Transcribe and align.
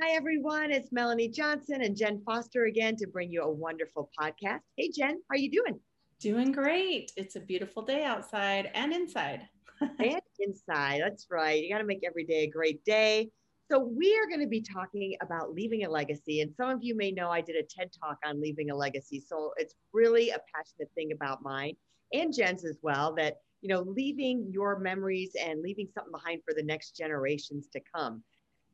Hi, 0.00 0.10
everyone. 0.10 0.72
It's 0.72 0.90
Melanie 0.90 1.28
Johnson 1.28 1.82
and 1.82 1.96
Jen 1.96 2.20
Foster 2.26 2.64
again 2.64 2.96
to 2.96 3.06
bring 3.06 3.30
you 3.30 3.42
a 3.42 3.50
wonderful 3.50 4.10
podcast. 4.20 4.58
Hey, 4.76 4.90
Jen, 4.90 5.10
how 5.10 5.34
are 5.34 5.36
you 5.36 5.50
doing? 5.50 5.78
Doing 6.18 6.50
great. 6.50 7.12
It's 7.16 7.36
a 7.36 7.40
beautiful 7.40 7.80
day 7.80 8.02
outside 8.02 8.72
and 8.74 8.92
inside. 8.92 9.42
and 9.80 10.20
inside. 10.40 11.00
That's 11.00 11.28
right. 11.30 11.62
You 11.62 11.72
got 11.72 11.78
to 11.78 11.84
make 11.84 12.02
every 12.04 12.24
day 12.24 12.42
a 12.42 12.50
great 12.50 12.84
day. 12.84 13.30
So, 13.70 13.78
we 13.78 14.18
are 14.18 14.26
going 14.26 14.40
to 14.40 14.48
be 14.48 14.62
talking 14.62 15.14
about 15.22 15.54
leaving 15.54 15.84
a 15.84 15.90
legacy. 15.90 16.40
And 16.40 16.52
some 16.56 16.70
of 16.70 16.80
you 16.82 16.96
may 16.96 17.12
know 17.12 17.30
I 17.30 17.40
did 17.40 17.54
a 17.54 17.62
TED 17.62 17.90
talk 18.02 18.18
on 18.26 18.40
leaving 18.40 18.70
a 18.70 18.76
legacy. 18.76 19.22
So, 19.24 19.52
it's 19.58 19.76
really 19.92 20.30
a 20.30 20.38
passionate 20.52 20.90
thing 20.96 21.12
about 21.12 21.42
mine 21.42 21.76
and 22.12 22.32
Jen's 22.32 22.64
as 22.64 22.78
well 22.82 23.14
that, 23.16 23.36
you 23.60 23.68
know, 23.68 23.82
leaving 23.82 24.48
your 24.50 24.78
memories 24.78 25.32
and 25.40 25.62
leaving 25.62 25.88
something 25.94 26.12
behind 26.12 26.42
for 26.44 26.54
the 26.54 26.62
next 26.62 26.96
generations 26.96 27.68
to 27.72 27.80
come. 27.94 28.22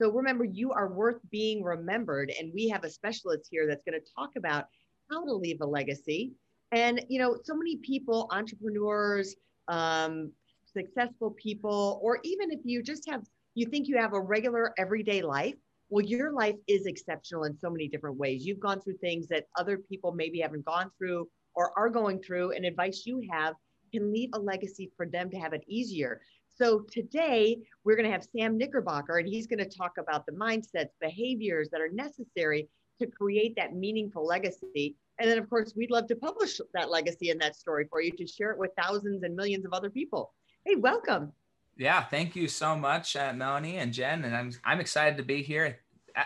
So 0.01 0.11
remember, 0.11 0.45
you 0.45 0.73
are 0.73 0.89
worth 0.89 1.21
being 1.31 1.63
remembered. 1.63 2.33
And 2.39 2.53
we 2.55 2.69
have 2.69 2.85
a 2.85 2.91
specialist 2.91 3.49
here 3.51 3.67
that's 3.69 3.85
going 3.85 4.01
to 4.01 4.07
talk 4.17 4.31
about 4.37 4.65
how 5.11 5.25
to 5.25 5.33
leave 5.33 5.61
a 5.61 5.67
legacy. 5.67 6.33
And, 6.73 7.05
you 7.09 7.19
know, 7.19 7.37
so 7.45 7.55
many 7.55 7.77
people, 7.77 8.29
entrepreneurs, 8.31 9.35
um, 9.69 10.33
successful 10.73 11.33
people, 11.33 12.01
or 12.03 12.21
even 12.23 12.51
if 12.51 12.61
you 12.65 12.83
just 12.83 13.09
have, 13.11 13.23
you 13.55 13.67
think 13.67 13.89
you 13.89 13.99
have 13.99 14.15
a 14.15 14.21
regular 14.21 14.73
everyday 14.79 15.21
life, 15.21 15.57
well, 15.91 16.05
your 16.05 16.33
life 16.33 16.57
is 16.69 16.87
exceptional 16.87 17.45
in 17.45 17.59
so 17.59 17.69
many 17.69 17.89
different 17.89 18.17
ways. 18.17 18.47
You've 18.47 18.61
gone 18.61 18.81
through 18.81 18.99
things 18.99 19.27
that 19.29 19.49
other 19.59 19.77
people 19.77 20.13
maybe 20.13 20.41
haven't 20.41 20.65
gone 20.65 20.91
through 20.97 21.29
or 21.55 21.77
are 21.77 21.91
going 21.91 22.23
through, 22.23 22.53
and 22.53 22.65
advice 22.65 23.03
you 23.05 23.29
have 23.31 23.55
can 23.93 24.13
leave 24.13 24.31
a 24.35 24.39
legacy 24.39 24.91
for 24.97 25.07
them 25.07 25.29
to 25.31 25.39
have 25.39 25.53
it 25.53 25.65
easier. 25.67 26.21
So 26.61 26.85
today 26.91 27.57
we're 27.85 27.97
going 27.97 28.05
to 28.05 28.13
have 28.13 28.27
Sam 28.37 28.59
Knickerbocker, 28.59 29.17
and 29.17 29.27
he's 29.27 29.47
going 29.47 29.61
to 29.61 29.79
talk 29.79 29.93
about 29.99 30.27
the 30.27 30.33
mindsets, 30.33 30.91
behaviors 31.01 31.71
that 31.71 31.81
are 31.81 31.89
necessary 31.89 32.69
to 33.01 33.07
create 33.07 33.57
that 33.57 33.75
meaningful 33.75 34.27
legacy. 34.27 34.95
And 35.19 35.31
then, 35.31 35.39
of 35.39 35.49
course, 35.49 35.73
we'd 35.75 35.91
love 35.91 36.07
to 36.09 36.17
publish 36.17 36.61
that 36.75 36.91
legacy 36.91 37.31
and 37.31 37.41
that 37.41 37.57
story 37.57 37.87
for 37.89 38.03
you 38.03 38.11
to 38.13 38.27
share 38.27 38.51
it 38.51 38.59
with 38.59 38.73
thousands 38.79 39.23
and 39.23 39.35
millions 39.35 39.65
of 39.65 39.73
other 39.73 39.89
people. 39.89 40.35
Hey, 40.67 40.75
welcome. 40.75 41.33
Yeah, 41.79 42.05
thank 42.05 42.37
you 42.37 42.47
so 42.47 42.77
much, 42.77 43.17
uh, 43.17 43.33
Melanie 43.33 43.79
and 43.79 43.91
Jen, 43.91 44.25
and 44.25 44.37
I'm 44.37 44.53
I'm 44.63 44.81
excited 44.81 45.17
to 45.17 45.23
be 45.23 45.43
here. 45.43 45.79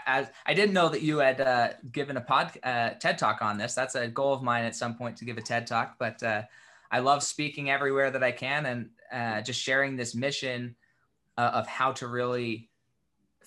As 0.04 0.26
I 0.46 0.54
didn't 0.54 0.72
know 0.72 0.88
that 0.88 1.02
you 1.02 1.18
had 1.18 1.40
uh, 1.40 1.68
given 1.92 2.16
a 2.16 2.20
pod 2.20 2.58
uh, 2.64 2.90
TED 2.94 3.18
talk 3.18 3.40
on 3.40 3.56
this. 3.56 3.74
That's 3.74 3.94
a 3.94 4.08
goal 4.08 4.32
of 4.32 4.42
mine 4.42 4.64
at 4.64 4.74
some 4.74 4.96
point 4.96 5.16
to 5.18 5.24
give 5.24 5.38
a 5.38 5.42
TED 5.42 5.68
talk, 5.68 5.94
but 5.96 6.20
uh, 6.24 6.42
I 6.90 6.98
love 6.98 7.22
speaking 7.22 7.70
everywhere 7.70 8.10
that 8.10 8.24
I 8.24 8.32
can, 8.32 8.66
and 8.66 8.90
uh, 9.14 9.40
just 9.40 9.60
sharing 9.60 9.96
this 9.96 10.14
mission 10.14 10.74
uh, 11.38 11.52
of 11.54 11.66
how 11.66 11.92
to 11.92 12.08
really, 12.08 12.68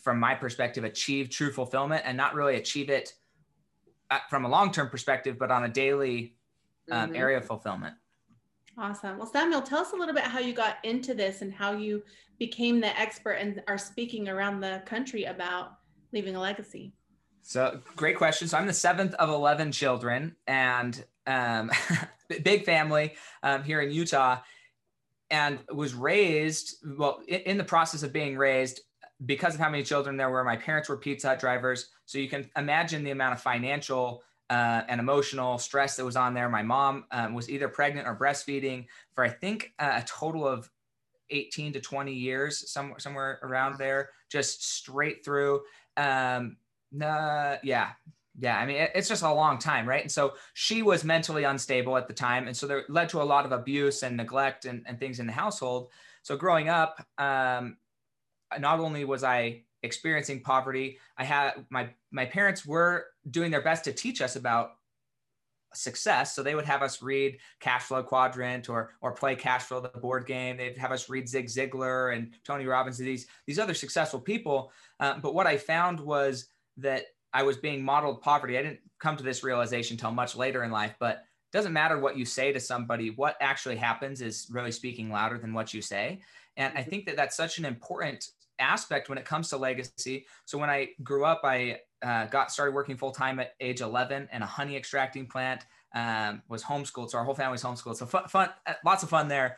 from 0.02 0.20
my 0.20 0.34
perspective, 0.34 0.84
achieve 0.84 1.30
true 1.30 1.52
fulfillment 1.52 2.04
and 2.06 2.16
not 2.16 2.34
really 2.34 2.56
achieve 2.56 2.90
it 2.90 3.14
uh, 4.10 4.20
from 4.30 4.46
a 4.46 4.50
long 4.50 4.72
term 4.72 4.90
perspective, 4.90 5.38
but 5.38 5.52
on 5.52 5.66
a 5.66 5.68
daily 5.68 6.36
um, 6.90 7.10
mm-hmm. 7.10 7.18
area 7.18 7.38
of 7.38 7.46
fulfillment. 7.46 7.96
Awesome. 8.78 9.18
Well, 9.18 9.28
Samuel, 9.28 9.62
tell 9.62 9.80
us 9.80 9.92
a 9.92 9.96
little 9.96 10.14
bit 10.14 10.24
how 10.24 10.40
you 10.40 10.54
got 10.54 10.78
into 10.84 11.14
this 11.14 11.42
and 11.42 11.52
how 11.52 11.74
you 11.74 12.04
became 12.40 12.80
the 12.80 12.98
expert 12.98 13.34
and 13.34 13.62
are 13.68 13.78
speaking 13.78 14.30
around 14.30 14.62
the 14.62 14.84
country 14.86 15.26
about 15.26 15.80
leaving 16.14 16.36
a 16.36 16.40
legacy. 16.40 16.94
So, 17.42 17.82
great 17.96 18.18
question. 18.18 18.48
So, 18.48 18.58
I'm 18.58 18.68
the 18.68 18.74
seventh 18.74 19.16
of 19.16 19.30
11 19.30 19.72
children 19.72 20.36
and 20.46 21.04
um, 21.26 21.72
big 22.44 22.66
family 22.66 23.16
um, 23.42 23.64
here 23.64 23.82
in 23.82 23.92
Utah 23.92 24.40
and 25.30 25.60
was 25.74 25.94
raised 25.94 26.78
well 26.98 27.22
in 27.28 27.58
the 27.58 27.64
process 27.64 28.04
of 28.04 28.14
being 28.14 28.38
raised 28.38 28.82
because 29.26 29.56
of 29.56 29.60
how 29.60 29.70
many 29.70 29.84
children 29.84 30.16
there 30.16 30.30
were 30.30 30.44
my 30.44 30.56
parents 30.56 30.88
were 30.90 30.98
pizza 30.98 31.30
hut 31.30 31.40
drivers 31.40 31.90
so 32.06 32.18
you 32.18 32.30
can 32.30 32.50
imagine 32.56 33.04
the 33.04 33.12
amount 33.12 33.34
of 33.34 33.42
financial 33.42 34.24
uh, 34.50 34.82
and 34.88 35.00
emotional 35.00 35.58
stress 35.58 35.98
that 35.98 36.06
was 36.06 36.16
on 36.16 36.34
there. 36.34 36.48
My 36.50 36.64
mom 36.64 37.06
um, 37.12 37.34
was 37.34 37.50
either 37.50 37.68
pregnant 37.68 38.08
or 38.08 38.16
breastfeeding 38.16 38.86
for 39.14 39.24
i 39.24 39.30
think 39.30 39.74
uh, 39.80 40.02
a 40.02 40.06
total 40.08 40.48
of 40.48 40.70
18 41.30 41.74
to 41.74 41.82
20 41.82 42.14
years 42.14 42.72
somewhere 42.72 43.00
somewhere 43.00 43.40
around 43.44 43.78
there 43.78 44.10
just 44.30 44.64
straight 44.64 45.26
through. 45.26 45.62
Um, 45.98 46.58
uh, 47.02 47.58
yeah 47.64 47.90
yeah, 48.40 48.58
I 48.58 48.66
mean, 48.66 48.88
it's 48.94 49.10
just 49.10 49.24
a 49.24 49.34
long 49.34 49.58
time, 49.58 49.88
right? 49.88 50.02
And 50.02 50.12
so 50.12 50.34
she 50.54 50.84
was 50.84 51.04
mentally 51.04 51.44
unstable 51.44 51.98
at 51.98 52.08
the 52.08 52.14
time. 52.14 52.48
And 52.48 52.56
so 52.56 52.68
there 52.68 52.84
led 52.88 53.10
to 53.10 53.22
a 53.22 53.24
lot 53.24 53.46
of 53.46 53.52
abuse 53.52 54.04
and 54.04 54.16
neglect 54.16 54.66
and, 54.66 54.84
and 54.86 55.00
things 55.00 55.20
in 55.20 55.26
the 55.26 55.34
household. 55.34 55.90
So 56.22 56.38
growing 56.38 56.70
up, 56.70 57.04
um, 57.18 57.78
not 58.60 58.80
only 58.80 59.06
was 59.06 59.24
I 59.24 59.64
experiencing 59.82 60.42
poverty, 60.42 61.00
I 61.18 61.24
had 61.24 61.66
my, 61.70 61.90
my 62.12 62.26
parents 62.26 62.64
were 62.66 63.08
doing 63.30 63.50
their 63.50 63.64
best 63.64 63.84
to 63.86 63.94
teach 63.94 64.22
us 64.22 64.36
about 64.36 64.72
success. 65.74 66.36
So 66.36 66.44
they 66.44 66.54
would 66.54 66.66
have 66.66 66.84
us 66.84 67.02
read 67.02 67.40
Cash 67.60 67.84
Flow 67.84 68.04
Quadrant 68.04 68.70
or 68.70 68.92
or 69.02 69.12
play 69.12 69.36
Cash 69.36 69.64
Flow 69.64 69.80
the 69.80 69.90
board 69.90 70.26
game. 70.26 70.58
They'd 70.58 70.78
have 70.78 70.92
us 70.92 71.10
read 71.10 71.28
Zig 71.28 71.48
Ziglar 71.48 72.16
and 72.16 72.34
Tony 72.46 72.66
Robbins, 72.66 72.98
these 72.98 73.28
these 73.46 73.60
other 73.60 73.74
successful 73.74 74.20
people. 74.20 74.72
Uh, 75.00 75.20
but 75.20 75.34
what 75.34 75.46
I 75.46 75.58
found 75.58 76.00
was 76.00 76.48
that 76.78 77.06
I 77.38 77.44
was 77.44 77.56
being 77.56 77.86
modeled 77.86 78.24
poverty. 78.24 78.58
I 78.58 78.64
didn't 78.64 78.80
come 78.98 79.16
to 79.16 79.24
this 79.24 79.44
realization 79.44 79.94
until 79.94 80.10
much 80.10 80.36
later 80.36 80.64
in 80.64 80.72
life, 80.72 80.96
but 81.00 81.18
it 81.18 81.52
doesn't 81.52 81.72
matter 81.72 82.00
what 82.00 82.18
you 82.18 82.26
say 82.26 82.52
to 82.52 82.60
somebody. 82.60 83.12
What 83.12 83.38
actually 83.40 83.76
happens 83.76 84.22
is 84.22 84.48
really 84.50 84.72
speaking 84.72 85.12
louder 85.12 85.38
than 85.38 85.54
what 85.54 85.72
you 85.72 85.84
say. 85.84 86.22
And 86.56 86.74
I 86.76 86.82
mm-hmm. 86.82 86.90
think 86.90 87.06
that 87.06 87.16
that's 87.16 87.38
such 87.38 87.60
an 87.60 87.66
important 87.66 88.26
aspect 88.58 89.08
when 89.08 89.20
it 89.20 89.26
comes 89.26 89.50
to 89.50 89.58
legacy. 89.58 90.26
So 90.46 90.58
when 90.58 90.72
I 90.72 90.90
grew 91.04 91.26
up, 91.26 91.42
I 91.44 91.82
uh, 92.02 92.26
got 92.26 92.52
started 92.52 92.74
working 92.74 92.98
full 92.98 93.12
time 93.12 93.40
at 93.40 93.52
age 93.60 93.82
11 93.82 94.30
in 94.34 94.42
a 94.42 94.46
honey 94.48 94.76
extracting 94.76 95.28
plant. 95.28 95.64
Um, 95.94 96.42
was 96.50 96.64
homeschooled, 96.64 97.12
so 97.12 97.20
our 97.20 97.24
whole 97.24 97.36
family 97.36 97.54
was 97.54 97.64
homeschooled. 97.64 97.98
So 97.98 98.08
fun, 98.08 98.28
fun, 98.28 98.50
uh, 98.66 98.74
lots 98.84 99.04
of 99.04 99.10
fun 99.10 99.28
there. 99.28 99.58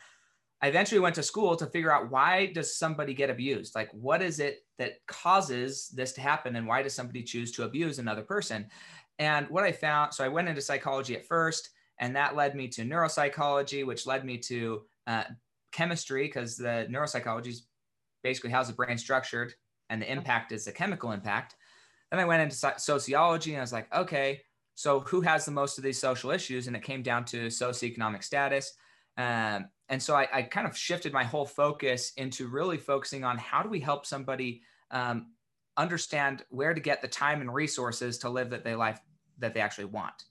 I 0.62 0.68
eventually 0.68 1.00
went 1.00 1.14
to 1.14 1.22
school 1.22 1.56
to 1.56 1.66
figure 1.66 1.92
out 1.92 2.10
why 2.10 2.46
does 2.46 2.76
somebody 2.76 3.14
get 3.14 3.30
abused? 3.30 3.74
Like 3.74 3.90
what 3.92 4.22
is 4.22 4.40
it 4.40 4.64
that 4.78 5.04
causes 5.06 5.88
this 5.88 6.12
to 6.12 6.20
happen 6.20 6.56
and 6.56 6.66
why 6.66 6.82
does 6.82 6.94
somebody 6.94 7.22
choose 7.22 7.50
to 7.52 7.64
abuse 7.64 7.98
another 7.98 8.22
person? 8.22 8.68
And 9.18 9.48
what 9.48 9.64
I 9.64 9.72
found, 9.72 10.12
so 10.12 10.24
I 10.24 10.28
went 10.28 10.48
into 10.48 10.60
psychology 10.60 11.16
at 11.16 11.26
first 11.26 11.70
and 11.98 12.14
that 12.16 12.36
led 12.36 12.54
me 12.54 12.68
to 12.68 12.82
neuropsychology, 12.82 13.86
which 13.86 14.06
led 14.06 14.24
me 14.24 14.38
to 14.38 14.82
uh, 15.06 15.24
chemistry 15.72 16.26
because 16.26 16.56
the 16.56 16.86
neuropsychology 16.90 17.48
is 17.48 17.66
basically 18.22 18.50
how's 18.50 18.68
the 18.68 18.74
brain 18.74 18.98
structured 18.98 19.54
and 19.88 20.00
the 20.00 20.10
impact 20.10 20.52
is 20.52 20.64
the 20.64 20.72
chemical 20.72 21.12
impact. 21.12 21.56
Then 22.10 22.20
I 22.20 22.24
went 22.24 22.42
into 22.42 22.74
sociology 22.78 23.52
and 23.52 23.60
I 23.60 23.62
was 23.62 23.72
like, 23.72 23.94
okay, 23.94 24.40
so 24.74 25.00
who 25.00 25.20
has 25.20 25.44
the 25.44 25.52
most 25.52 25.78
of 25.78 25.84
these 25.84 26.00
social 26.00 26.30
issues? 26.30 26.66
And 26.66 26.76
it 26.76 26.82
came 26.82 27.02
down 27.02 27.24
to 27.26 27.46
socioeconomic 27.46 28.24
status. 28.24 28.72
Um, 29.16 29.66
and 29.90 30.00
so 30.00 30.14
I, 30.14 30.28
I, 30.32 30.42
kind 30.42 30.68
of 30.68 30.76
shifted 30.76 31.12
my 31.12 31.24
whole 31.24 31.44
focus 31.44 32.12
into 32.16 32.46
really 32.46 32.78
focusing 32.78 33.24
on 33.24 33.36
how 33.36 33.60
do 33.60 33.68
we 33.68 33.80
help 33.80 34.06
somebody 34.06 34.62
um, 34.92 35.26
understand 35.76 36.44
where 36.48 36.72
to 36.72 36.80
get 36.80 37.02
the 37.02 37.08
time 37.08 37.40
and 37.40 37.52
resources 37.52 38.16
to 38.18 38.30
live 38.30 38.50
that 38.50 38.64
they 38.64 38.76
life 38.76 39.00
that 39.38 39.52
they 39.52 39.60
actually 39.60 39.86
want. 39.86 40.24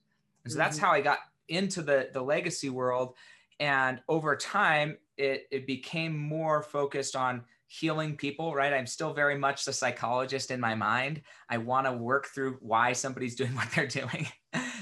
And 0.44 0.52
so 0.52 0.58
mm-hmm. 0.58 0.64
that's 0.64 0.78
how 0.78 0.92
I 0.92 1.02
got 1.02 1.20
into 1.50 1.82
the 1.82 2.10
the 2.14 2.22
legacy 2.22 2.70
world. 2.70 3.16
And 3.60 4.02
over 4.08 4.36
time, 4.38 4.98
it 5.18 5.48
it 5.52 5.68
became 5.68 6.18
more 6.18 6.64
focused 6.64 7.18
on 7.18 7.44
healing 7.68 8.16
people, 8.16 8.56
right? 8.56 8.74
I'm 8.74 8.88
still 8.88 9.14
very 9.14 9.38
much 9.38 9.66
the 9.66 9.74
psychologist 9.74 10.52
in 10.52 10.60
my 10.60 10.74
mind. 10.74 11.22
I 11.50 11.58
want 11.58 11.86
to 11.86 11.94
work 11.94 12.28
through 12.28 12.58
why 12.62 12.94
somebody's 12.94 13.36
doing 13.42 13.54
what 13.56 13.70
they're 13.72 13.88
doing 13.88 14.28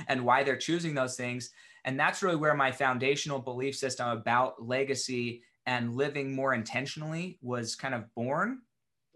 and 0.08 0.24
why 0.24 0.44
they're 0.44 0.56
choosing 0.56 0.94
those 0.94 1.16
things. 1.16 1.50
And 1.88 1.98
that's 1.98 2.22
really 2.22 2.36
where 2.36 2.54
my 2.54 2.70
foundational 2.74 3.40
belief 3.40 3.74
system 3.74 4.10
about 4.10 4.62
legacy 4.62 5.42
and 5.66 5.96
living 5.96 6.36
more 6.36 6.54
intentionally 6.54 7.40
was 7.42 7.76
kind 7.76 7.96
of 7.96 8.14
born. 8.14 8.60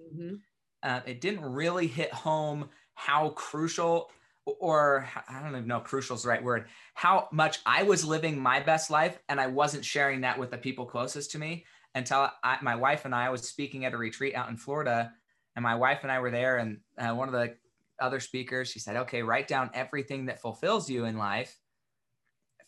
Mm-hmm. 0.02 0.36
Uh, 0.82 1.02
it 1.06 1.20
didn't 1.20 1.44
really 1.44 1.86
hit 1.86 2.14
home 2.14 2.70
how 2.94 3.32
crucial, 3.32 4.10
or 4.46 5.06
I 5.28 5.42
don't 5.42 5.52
even 5.52 5.68
know 5.68 5.82
crucial 5.82 6.16
is 6.16 6.24
the 6.24 6.30
right 6.30 6.42
word, 6.42 6.68
how 6.94 7.28
much 7.34 7.60
I 7.66 7.84
was 7.84 8.06
living 8.06 8.40
my 8.40 8.62
best 8.62 8.90
life 8.90 9.20
and 9.28 9.42
I 9.42 9.48
wasn't 9.48 9.84
sharing 9.84 10.22
that 10.22 10.40
with 10.40 10.52
the 10.52 10.58
people 10.58 10.86
closest 10.86 11.32
to 11.32 11.40
me 11.40 11.66
until 11.94 12.32
I, 12.42 12.58
my 12.62 12.76
wife 12.76 13.04
and 13.04 13.14
I 13.14 13.32
was 13.32 13.42
speaking 13.42 13.84
at 13.84 13.94
a 13.94 13.98
retreat 13.98 14.34
out 14.34 14.50
in 14.50 14.56
Florida. 14.56 15.12
And 15.58 15.64
my 15.64 15.76
wife 15.76 16.00
and 16.04 16.12
I 16.12 16.20
were 16.20 16.32
there, 16.32 16.60
and 16.60 16.80
uh, 16.98 17.14
one 17.14 17.28
of 17.28 17.34
the 17.34 17.54
other 18.00 18.22
speakers. 18.22 18.70
She 18.70 18.80
said, 18.80 18.96
okay, 18.96 19.24
write 19.24 19.50
down 19.50 19.72
everything 19.74 20.28
that 20.28 20.42
fulfills 20.42 20.90
you 20.90 21.04
in 21.04 21.18
life 21.18 21.58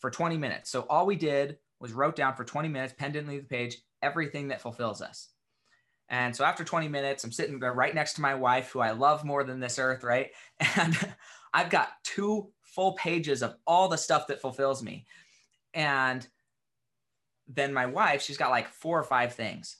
for 0.04 0.10
20 0.10 0.36
minutes. 0.36 0.68
So 0.68 0.82
all 0.90 1.06
we 1.06 1.16
did 1.16 1.56
was 1.80 1.94
wrote 1.94 2.14
down 2.14 2.34
for 2.34 2.44
20 2.44 2.68
minutes, 2.68 2.92
pen 2.92 3.10
didn't 3.10 3.30
leave 3.30 3.48
the 3.48 3.48
page, 3.48 3.78
everything 4.02 4.48
that 4.48 4.60
fulfills 4.60 5.00
us. 5.00 5.30
And 6.10 6.36
so 6.36 6.44
after 6.44 6.62
20 6.62 6.88
minutes, 6.88 7.24
I'm 7.24 7.32
sitting 7.32 7.58
there 7.58 7.72
right 7.72 7.94
next 7.94 8.12
to 8.14 8.20
my 8.20 8.34
wife, 8.34 8.70
who 8.70 8.80
I 8.80 8.90
love 8.90 9.24
more 9.24 9.44
than 9.44 9.60
this 9.60 9.78
earth, 9.78 10.04
right? 10.04 10.28
And 10.76 10.94
I've 11.54 11.70
got 11.70 11.88
two 12.02 12.50
full 12.60 12.92
pages 12.96 13.42
of 13.42 13.54
all 13.66 13.88
the 13.88 13.96
stuff 13.96 14.26
that 14.26 14.42
fulfills 14.42 14.82
me. 14.82 15.06
And 15.72 16.28
then 17.48 17.72
my 17.72 17.86
wife, 17.86 18.20
she's 18.20 18.36
got 18.36 18.50
like 18.50 18.68
four 18.68 18.98
or 18.98 19.04
five 19.04 19.32
things. 19.32 19.78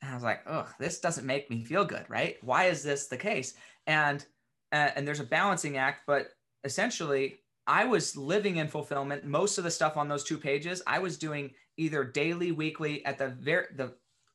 And 0.00 0.12
I 0.12 0.14
was 0.14 0.24
like, 0.24 0.40
oh, 0.46 0.66
this 0.80 0.98
doesn't 0.98 1.26
make 1.26 1.50
me 1.50 1.62
feel 1.62 1.84
good, 1.84 2.06
right? 2.08 2.36
Why 2.40 2.68
is 2.68 2.82
this 2.82 3.08
the 3.08 3.18
case? 3.18 3.52
And 3.86 4.24
uh, 4.72 4.92
and 4.96 5.06
there's 5.06 5.20
a 5.20 5.24
balancing 5.24 5.76
act, 5.76 6.04
but 6.06 6.28
essentially, 6.64 7.41
I 7.66 7.84
was 7.84 8.16
living 8.16 8.56
in 8.56 8.68
fulfillment. 8.68 9.24
Most 9.24 9.58
of 9.58 9.64
the 9.64 9.70
stuff 9.70 9.96
on 9.96 10.08
those 10.08 10.24
two 10.24 10.38
pages, 10.38 10.82
I 10.86 10.98
was 10.98 11.16
doing 11.16 11.50
either 11.76 12.04
daily, 12.04 12.52
weekly, 12.52 13.04
at 13.04 13.18
the 13.18 13.28
very 13.28 13.66
the 13.76 13.94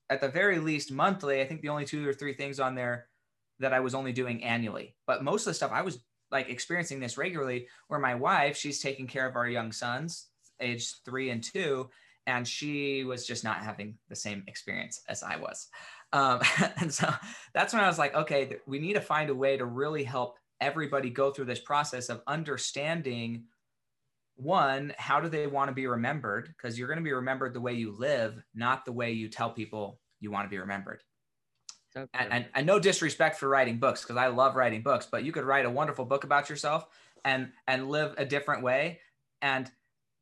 at 0.10 0.22
the 0.22 0.30
very 0.30 0.60
least 0.60 0.92
monthly. 0.92 1.42
I 1.42 1.46
think 1.46 1.62
the 1.62 1.70
only 1.70 1.86
two 1.86 2.08
or 2.08 2.14
three 2.14 2.34
things 2.34 2.60
on 2.60 2.76
there 2.76 3.08
that 3.60 3.74
I 3.74 3.80
was 3.80 3.96
only 3.96 4.14
doing 4.14 4.44
annually. 4.44 4.96
But 5.06 5.24
most 5.24 5.42
of 5.42 5.52
the 5.52 5.56
stuff 5.56 5.72
I 5.72 5.82
was 5.82 6.00
like 6.32 6.50
experiencing 6.50 7.00
this 7.00 7.18
regularly 7.18 7.68
where 7.88 8.00
my 8.00 8.16
wife, 8.16 8.56
she's 8.56 8.82
taking 8.82 9.08
care 9.08 9.28
of 9.28 9.36
our 9.36 9.48
young 9.48 9.72
sons, 9.72 10.28
age 10.60 10.94
three 11.06 11.30
and 11.30 11.44
two, 11.44 11.90
and 12.26 12.48
she 12.48 13.04
was 13.04 13.26
just 13.26 13.44
not 13.44 13.64
having 13.64 13.98
the 14.10 14.16
same 14.16 14.44
experience 14.48 15.02
as 15.10 15.24
I 15.24 15.38
was. 15.38 15.68
Um, 16.14 16.42
and 16.78 16.94
so 16.94 17.12
that's 17.54 17.74
when 17.74 17.84
I 17.84 17.88
was 17.88 17.98
like, 17.98 18.16
okay, 18.16 18.58
we 18.68 18.80
need 18.80 18.94
to 18.94 19.02
find 19.02 19.30
a 19.30 19.36
way 19.36 19.58
to 19.58 19.66
really 19.66 20.04
help 20.04 20.38
everybody 20.60 21.10
go 21.10 21.32
through 21.32 21.46
this 21.46 21.60
process 21.60 22.10
of 22.10 22.22
understanding 22.28 23.46
one, 24.36 24.94
how 24.98 25.20
do 25.20 25.30
they 25.30 25.48
want 25.48 25.70
to 25.70 25.74
be 25.74 25.88
remembered? 25.88 26.48
Because 26.48 26.78
you're 26.78 26.88
going 26.88 27.00
to 27.00 27.04
be 27.04 27.14
remembered 27.14 27.54
the 27.54 27.62
way 27.62 27.74
you 27.74 27.92
live, 27.92 28.42
not 28.54 28.86
the 28.86 28.92
way 28.92 29.12
you 29.12 29.30
tell 29.30 29.50
people 29.50 30.00
you 30.20 30.32
want 30.32 30.46
to 30.46 30.50
be 30.50 30.60
remembered. 30.60 31.02
Okay. 31.96 32.08
And, 32.14 32.32
and, 32.32 32.46
and 32.54 32.68
no 32.68 32.78
disrespect 32.78 33.40
for 33.40 33.50
writing 33.50 33.80
books, 33.80 34.04
because 34.04 34.18
I 34.18 34.28
love 34.28 34.56
writing 34.56 34.84
books, 34.84 35.08
but 35.12 35.24
you 35.24 35.32
could 35.32 35.46
write 35.46 35.66
a 35.66 35.70
wonderful 35.70 36.06
book 36.06 36.24
about 36.24 36.50
yourself 36.50 36.86
and 37.26 37.52
and 37.68 37.90
live 37.90 38.14
a 38.18 38.26
different 38.26 38.62
way. 38.62 39.00
And 39.42 39.70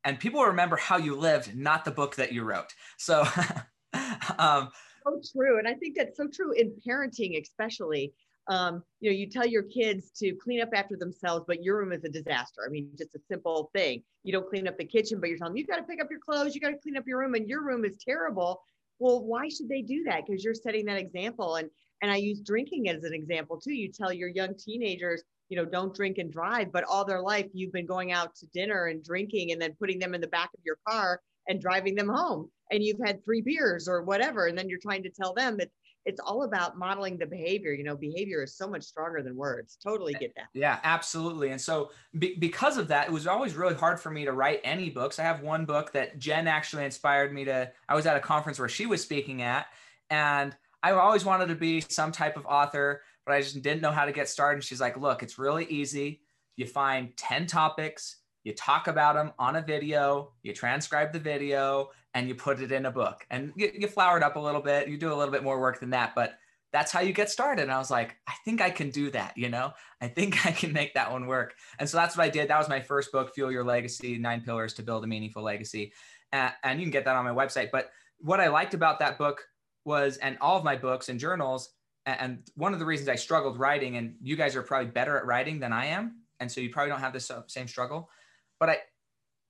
and 0.04 0.18
people 0.18 0.42
remember 0.42 0.76
how 0.76 0.96
you 0.96 1.16
lived, 1.16 1.54
not 1.54 1.84
the 1.84 1.90
book 1.90 2.16
that 2.16 2.32
you 2.32 2.44
wrote. 2.44 2.74
So 2.96 3.22
um, 4.38 4.70
so 5.04 5.20
true. 5.32 5.58
And 5.58 5.68
I 5.68 5.74
think 5.74 5.96
that's 5.96 6.16
so 6.16 6.28
true 6.28 6.52
in 6.52 6.72
parenting, 6.86 7.40
especially 7.40 8.14
um, 8.48 8.82
you 9.00 9.10
know, 9.10 9.16
you 9.16 9.28
tell 9.28 9.46
your 9.46 9.64
kids 9.64 10.10
to 10.18 10.32
clean 10.34 10.60
up 10.60 10.70
after 10.72 10.96
themselves, 10.96 11.44
but 11.48 11.62
your 11.62 11.78
room 11.78 11.92
is 11.92 12.04
a 12.04 12.08
disaster. 12.08 12.62
I 12.66 12.70
mean, 12.70 12.90
just 12.96 13.14
a 13.14 13.20
simple 13.28 13.70
thing. 13.74 14.02
You 14.22 14.32
don't 14.32 14.48
clean 14.48 14.68
up 14.68 14.78
the 14.78 14.84
kitchen, 14.84 15.20
but 15.20 15.28
you're 15.28 15.38
telling 15.38 15.54
them 15.54 15.58
you 15.58 15.66
got 15.66 15.76
to 15.76 15.82
pick 15.82 16.00
up 16.00 16.08
your 16.10 16.20
clothes, 16.20 16.54
you 16.54 16.60
got 16.60 16.70
to 16.70 16.78
clean 16.78 16.96
up 16.96 17.06
your 17.06 17.18
room, 17.18 17.34
and 17.34 17.48
your 17.48 17.64
room 17.64 17.84
is 17.84 17.96
terrible. 17.98 18.62
Well, 18.98 19.24
why 19.24 19.48
should 19.48 19.68
they 19.68 19.82
do 19.82 20.04
that? 20.04 20.26
Because 20.26 20.44
you're 20.44 20.54
setting 20.54 20.86
that 20.86 20.98
example. 20.98 21.56
And 21.56 21.68
and 22.02 22.10
I 22.10 22.16
use 22.16 22.40
drinking 22.40 22.88
as 22.88 23.04
an 23.04 23.14
example 23.14 23.58
too. 23.58 23.72
You 23.72 23.90
tell 23.90 24.12
your 24.12 24.28
young 24.28 24.54
teenagers, 24.54 25.22
you 25.48 25.56
know, 25.56 25.64
don't 25.64 25.94
drink 25.94 26.18
and 26.18 26.32
drive, 26.32 26.72
but 26.72 26.84
all 26.84 27.04
their 27.04 27.22
life 27.22 27.46
you've 27.52 27.72
been 27.72 27.86
going 27.86 28.12
out 28.12 28.34
to 28.36 28.46
dinner 28.52 28.86
and 28.86 29.02
drinking 29.02 29.52
and 29.52 29.60
then 29.60 29.76
putting 29.78 29.98
them 29.98 30.14
in 30.14 30.20
the 30.20 30.26
back 30.26 30.50
of 30.54 30.60
your 30.64 30.78
car 30.86 31.20
and 31.48 31.60
driving 31.60 31.94
them 31.94 32.08
home. 32.08 32.50
And 32.70 32.82
you've 32.82 33.00
had 33.04 33.24
three 33.24 33.40
beers 33.40 33.88
or 33.88 34.02
whatever. 34.02 34.46
And 34.46 34.58
then 34.58 34.68
you're 34.68 34.80
trying 34.80 35.02
to 35.04 35.10
tell 35.10 35.32
them 35.32 35.56
that 35.58 35.70
it's 36.06 36.20
all 36.20 36.44
about 36.44 36.78
modeling 36.78 37.18
the 37.18 37.26
behavior 37.26 37.72
you 37.72 37.84
know 37.84 37.96
behavior 37.96 38.42
is 38.42 38.54
so 38.54 38.68
much 38.68 38.82
stronger 38.82 39.22
than 39.22 39.36
words 39.36 39.76
totally 39.82 40.14
get 40.14 40.32
that. 40.36 40.46
Yeah 40.54 40.78
absolutely 40.84 41.50
and 41.50 41.60
so 41.60 41.90
be- 42.18 42.36
because 42.38 42.78
of 42.78 42.88
that 42.88 43.08
it 43.08 43.12
was 43.12 43.26
always 43.26 43.54
really 43.54 43.74
hard 43.74 44.00
for 44.00 44.10
me 44.10 44.24
to 44.24 44.32
write 44.32 44.60
any 44.64 44.88
books. 44.88 45.18
I 45.18 45.24
have 45.24 45.42
one 45.42 45.66
book 45.66 45.92
that 45.92 46.18
jen 46.18 46.46
actually 46.46 46.84
inspired 46.84 47.34
me 47.34 47.44
to 47.44 47.70
i 47.88 47.94
was 47.94 48.06
at 48.06 48.16
a 48.16 48.20
conference 48.20 48.58
where 48.58 48.68
she 48.68 48.86
was 48.86 49.02
speaking 49.02 49.42
at 49.42 49.66
and 50.08 50.56
i 50.82 50.92
always 50.92 51.24
wanted 51.24 51.48
to 51.48 51.54
be 51.54 51.80
some 51.80 52.12
type 52.12 52.36
of 52.36 52.46
author 52.46 53.02
but 53.26 53.34
i 53.34 53.40
just 53.40 53.60
didn't 53.60 53.82
know 53.82 53.90
how 53.90 54.04
to 54.04 54.12
get 54.12 54.28
started 54.28 54.56
and 54.56 54.64
she's 54.64 54.80
like 54.80 54.96
look 54.96 55.22
it's 55.22 55.38
really 55.38 55.66
easy. 55.66 56.22
You 56.56 56.66
find 56.66 57.14
10 57.18 57.46
topics 57.48 58.16
you 58.46 58.54
talk 58.54 58.86
about 58.86 59.16
them 59.16 59.32
on 59.40 59.56
a 59.56 59.60
video, 59.60 60.30
you 60.44 60.52
transcribe 60.52 61.12
the 61.12 61.18
video, 61.18 61.90
and 62.14 62.28
you 62.28 62.36
put 62.36 62.60
it 62.60 62.70
in 62.70 62.86
a 62.86 62.92
book. 62.92 63.26
And 63.28 63.52
you, 63.56 63.72
you 63.76 63.88
flower 63.88 64.18
it 64.18 64.22
up 64.22 64.36
a 64.36 64.40
little 64.40 64.60
bit. 64.60 64.86
You 64.86 64.96
do 64.96 65.12
a 65.12 65.16
little 65.16 65.32
bit 65.32 65.42
more 65.42 65.60
work 65.60 65.80
than 65.80 65.90
that, 65.90 66.14
but 66.14 66.38
that's 66.72 66.92
how 66.92 67.00
you 67.00 67.12
get 67.12 67.28
started. 67.28 67.62
And 67.62 67.72
I 67.72 67.78
was 67.78 67.90
like, 67.90 68.14
I 68.28 68.34
think 68.44 68.60
I 68.60 68.70
can 68.70 68.90
do 68.90 69.10
that. 69.10 69.36
You 69.36 69.48
know, 69.48 69.72
I 70.00 70.06
think 70.06 70.46
I 70.46 70.52
can 70.52 70.72
make 70.72 70.94
that 70.94 71.10
one 71.10 71.26
work. 71.26 71.56
And 71.80 71.88
so 71.88 71.96
that's 71.96 72.16
what 72.16 72.22
I 72.22 72.28
did. 72.28 72.48
That 72.48 72.58
was 72.58 72.68
my 72.68 72.80
first 72.80 73.10
book, 73.10 73.34
Fuel 73.34 73.50
Your 73.50 73.64
Legacy 73.64 74.16
Nine 74.16 74.42
Pillars 74.42 74.74
to 74.74 74.84
Build 74.84 75.02
a 75.02 75.08
Meaningful 75.08 75.42
Legacy. 75.42 75.92
Uh, 76.32 76.50
and 76.62 76.78
you 76.78 76.84
can 76.84 76.92
get 76.92 77.04
that 77.06 77.16
on 77.16 77.24
my 77.24 77.34
website. 77.34 77.70
But 77.72 77.90
what 78.18 78.40
I 78.40 78.46
liked 78.46 78.74
about 78.74 79.00
that 79.00 79.18
book 79.18 79.44
was, 79.84 80.18
and 80.18 80.38
all 80.40 80.56
of 80.56 80.62
my 80.62 80.76
books 80.76 81.08
and 81.08 81.18
journals, 81.18 81.70
and 82.06 82.44
one 82.54 82.74
of 82.74 82.78
the 82.78 82.86
reasons 82.86 83.08
I 83.08 83.16
struggled 83.16 83.58
writing, 83.58 83.96
and 83.96 84.14
you 84.22 84.36
guys 84.36 84.54
are 84.54 84.62
probably 84.62 84.92
better 84.92 85.18
at 85.18 85.26
writing 85.26 85.58
than 85.58 85.72
I 85.72 85.86
am. 85.86 86.20
And 86.38 86.52
so 86.52 86.60
you 86.60 86.70
probably 86.70 86.90
don't 86.90 87.00
have 87.00 87.12
the 87.12 87.44
same 87.48 87.66
struggle 87.66 88.08
but 88.58 88.70
I 88.70 88.78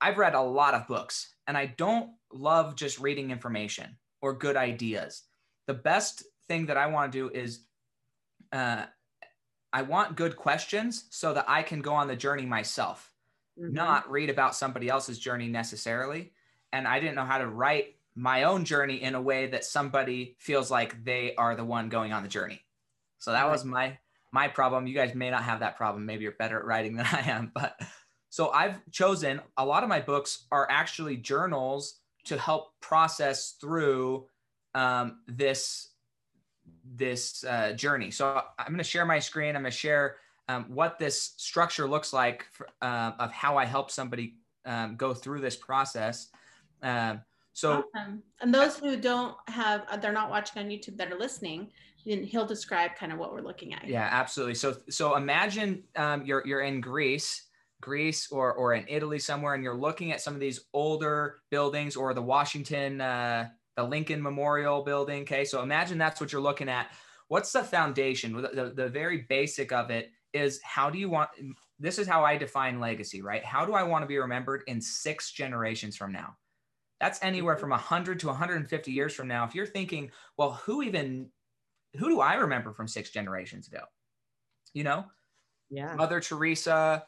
I've 0.01 0.19
read 0.19 0.35
a 0.35 0.43
lot 0.43 0.75
of 0.75 0.87
books 0.87 1.35
and 1.47 1.57
I 1.57 1.67
don't 1.67 2.11
love 2.33 2.77
just 2.77 3.01
reading 3.01 3.31
information 3.31 3.97
or 4.21 4.35
good 4.35 4.57
ideas. 4.57 5.23
The 5.67 5.75
best 5.75 6.25
thing 6.49 6.67
that 6.67 6.77
I 6.77 6.87
want 6.87 7.13
to 7.13 7.19
do 7.19 7.31
is 7.35 7.61
uh, 8.53 8.85
I 9.73 9.83
want 9.83 10.17
good 10.17 10.37
questions 10.37 11.05
so 11.11 11.33
that 11.35 11.47
I 11.49 11.63
can 11.63 11.81
go 11.81 11.95
on 11.95 12.09
the 12.09 12.17
journey 12.17 12.47
myself, 12.47 13.13
mm-hmm. 13.59 13.73
not 13.73 14.11
read 14.11 14.31
about 14.31 14.55
somebody 14.55 14.89
else's 14.89 15.19
journey 15.19 15.49
necessarily. 15.49 16.33
And 16.73 16.87
I 16.87 17.01
didn't 17.01 17.15
know 17.15 17.25
how 17.25 17.39
to 17.39 17.47
write 17.47 17.97
my 18.15 18.45
own 18.45 18.65
journey 18.65 19.03
in 19.03 19.15
a 19.15 19.21
way 19.21 19.47
that 19.49 19.65
somebody 19.65 20.37
feels 20.39 20.71
like 20.71 21.05
they 21.05 21.35
are 21.37 21.55
the 21.55 21.65
one 21.65 21.89
going 21.89 22.13
on 22.13 22.23
the 22.23 22.29
journey. 22.29 22.63
So 23.19 23.33
that 23.33 23.49
was 23.49 23.65
my 23.65 23.99
my 24.33 24.49
problem. 24.49 24.87
You 24.87 24.95
guys 24.95 25.15
may 25.15 25.31
not 25.31 25.45
have 25.45 25.61
that 25.61 25.77
problem. 25.77 26.07
Maybe 26.07 26.25
you're 26.25 26.33
better 26.33 26.59
at 26.59 26.65
writing 26.65 26.97
than 26.97 27.07
I 27.13 27.31
am, 27.31 27.53
but 27.55 27.79
so 28.37 28.51
I've 28.51 28.79
chosen 28.91 29.41
a 29.57 29.65
lot 29.65 29.83
of 29.83 29.89
my 29.89 29.99
books 29.99 30.45
are 30.53 30.69
actually 30.71 31.17
journals 31.17 32.01
to 32.25 32.37
help 32.37 32.79
process 32.81 33.53
through 33.59 34.27
um, 34.75 35.21
this 35.27 35.93
this 36.85 37.43
uh, 37.45 37.73
journey. 37.73 38.11
So 38.11 38.43
I'm 38.59 38.67
going 38.67 38.77
to 38.77 38.85
share 38.85 39.07
my 39.07 39.21
screen. 39.21 39.57
I'm 39.57 39.63
going 39.63 39.73
to 39.73 39.79
share 39.79 40.17
um, 40.51 40.67
what 40.69 40.99
this 40.99 41.33
structure 41.39 41.89
looks 41.89 42.13
like 42.13 42.45
for, 42.53 42.69
uh, 42.83 43.13
of 43.19 43.33
how 43.33 43.57
I 43.57 43.65
help 43.65 43.91
somebody 43.91 44.35
um, 44.67 44.97
go 44.97 45.15
through 45.15 45.41
this 45.41 45.57
process. 45.57 46.29
Um, 46.83 47.23
so, 47.55 47.85
awesome. 47.95 48.23
and 48.43 48.53
those 48.53 48.77
who 48.77 48.99
don't 48.99 49.35
have, 49.49 50.03
they're 50.03 50.13
not 50.13 50.29
watching 50.29 50.63
on 50.63 50.69
YouTube 50.69 50.99
that 50.99 51.11
are 51.11 51.19
listening, 51.19 51.71
then 52.05 52.23
he'll 52.23 52.45
describe 52.45 52.97
kind 52.97 53.13
of 53.13 53.19
what 53.19 53.33
we're 53.33 53.41
looking 53.41 53.73
at. 53.73 53.89
Yeah, 53.89 54.11
absolutely. 54.13 54.57
So, 54.57 54.77
so 54.91 55.17
imagine 55.17 55.85
um, 55.97 56.27
you're 56.27 56.47
you're 56.47 56.61
in 56.61 56.83
Greece 56.83 57.47
Greece 57.81 58.31
or 58.31 58.53
or 58.55 58.75
in 58.75 58.85
Italy 58.89 59.19
somewhere, 59.19 59.55
and 59.55 59.63
you're 59.63 59.77
looking 59.77 60.13
at 60.13 60.21
some 60.21 60.35
of 60.35 60.41
these 60.41 60.61
older 60.73 61.41
buildings 61.51 61.97
or 61.97 62.15
the 62.15 62.23
Washington, 62.23 63.01
uh, 63.01 63.49
the 63.77 63.85
Lincoln 63.85 64.23
Memorial 64.23 64.83
Building. 64.83 65.23
Okay, 65.23 65.45
so 65.45 65.63
imagine 65.63 65.99
that's 65.99 66.21
what 66.21 66.33
you're 66.33 66.41
looking 66.41 66.69
at. 66.69 66.91
What's 67.29 67.53
the 67.53 67.65
foundation? 67.65 68.41
The, 68.41 68.49
the, 68.49 68.73
the 68.75 68.89
very 68.89 69.27
basic 69.29 69.73
of 69.73 69.91
it 69.91 70.11
is 70.33 70.61
how 70.63 70.91
do 70.91 70.99
you 70.99 71.11
want? 71.11 71.31
This 71.79 71.99
is 71.99 72.07
how 72.07 72.25
I 72.25 72.37
define 72.37 72.81
legacy, 72.81 73.21
right? 73.21 73.45
How 73.45 73.67
do 73.67 73.75
I 73.75 73.83
want 73.83 74.03
to 74.03 74.07
be 74.07 74.19
remembered 74.19 74.63
in 74.67 74.81
six 74.81 75.33
generations 75.33 75.97
from 75.97 76.13
now? 76.13 76.37
That's 77.01 77.23
anywhere 77.23 77.57
from 77.57 77.71
100 77.71 78.21
to 78.21 78.29
150 78.29 78.91
years 78.91 79.15
from 79.15 79.29
now. 79.29 79.45
If 79.45 79.55
you're 79.55 79.67
thinking, 79.67 80.11
well, 80.39 80.53
who 80.53 80.83
even, 80.83 81.29
who 81.99 82.09
do 82.09 82.21
I 82.21 82.37
remember 82.37 82.73
from 82.73 82.89
six 82.89 83.11
generations 83.11 83.69
ago? 83.69 83.83
You 84.73 84.85
know, 84.85 85.05
yeah, 85.69 85.95
Mother 85.95 86.21
Teresa, 86.21 87.05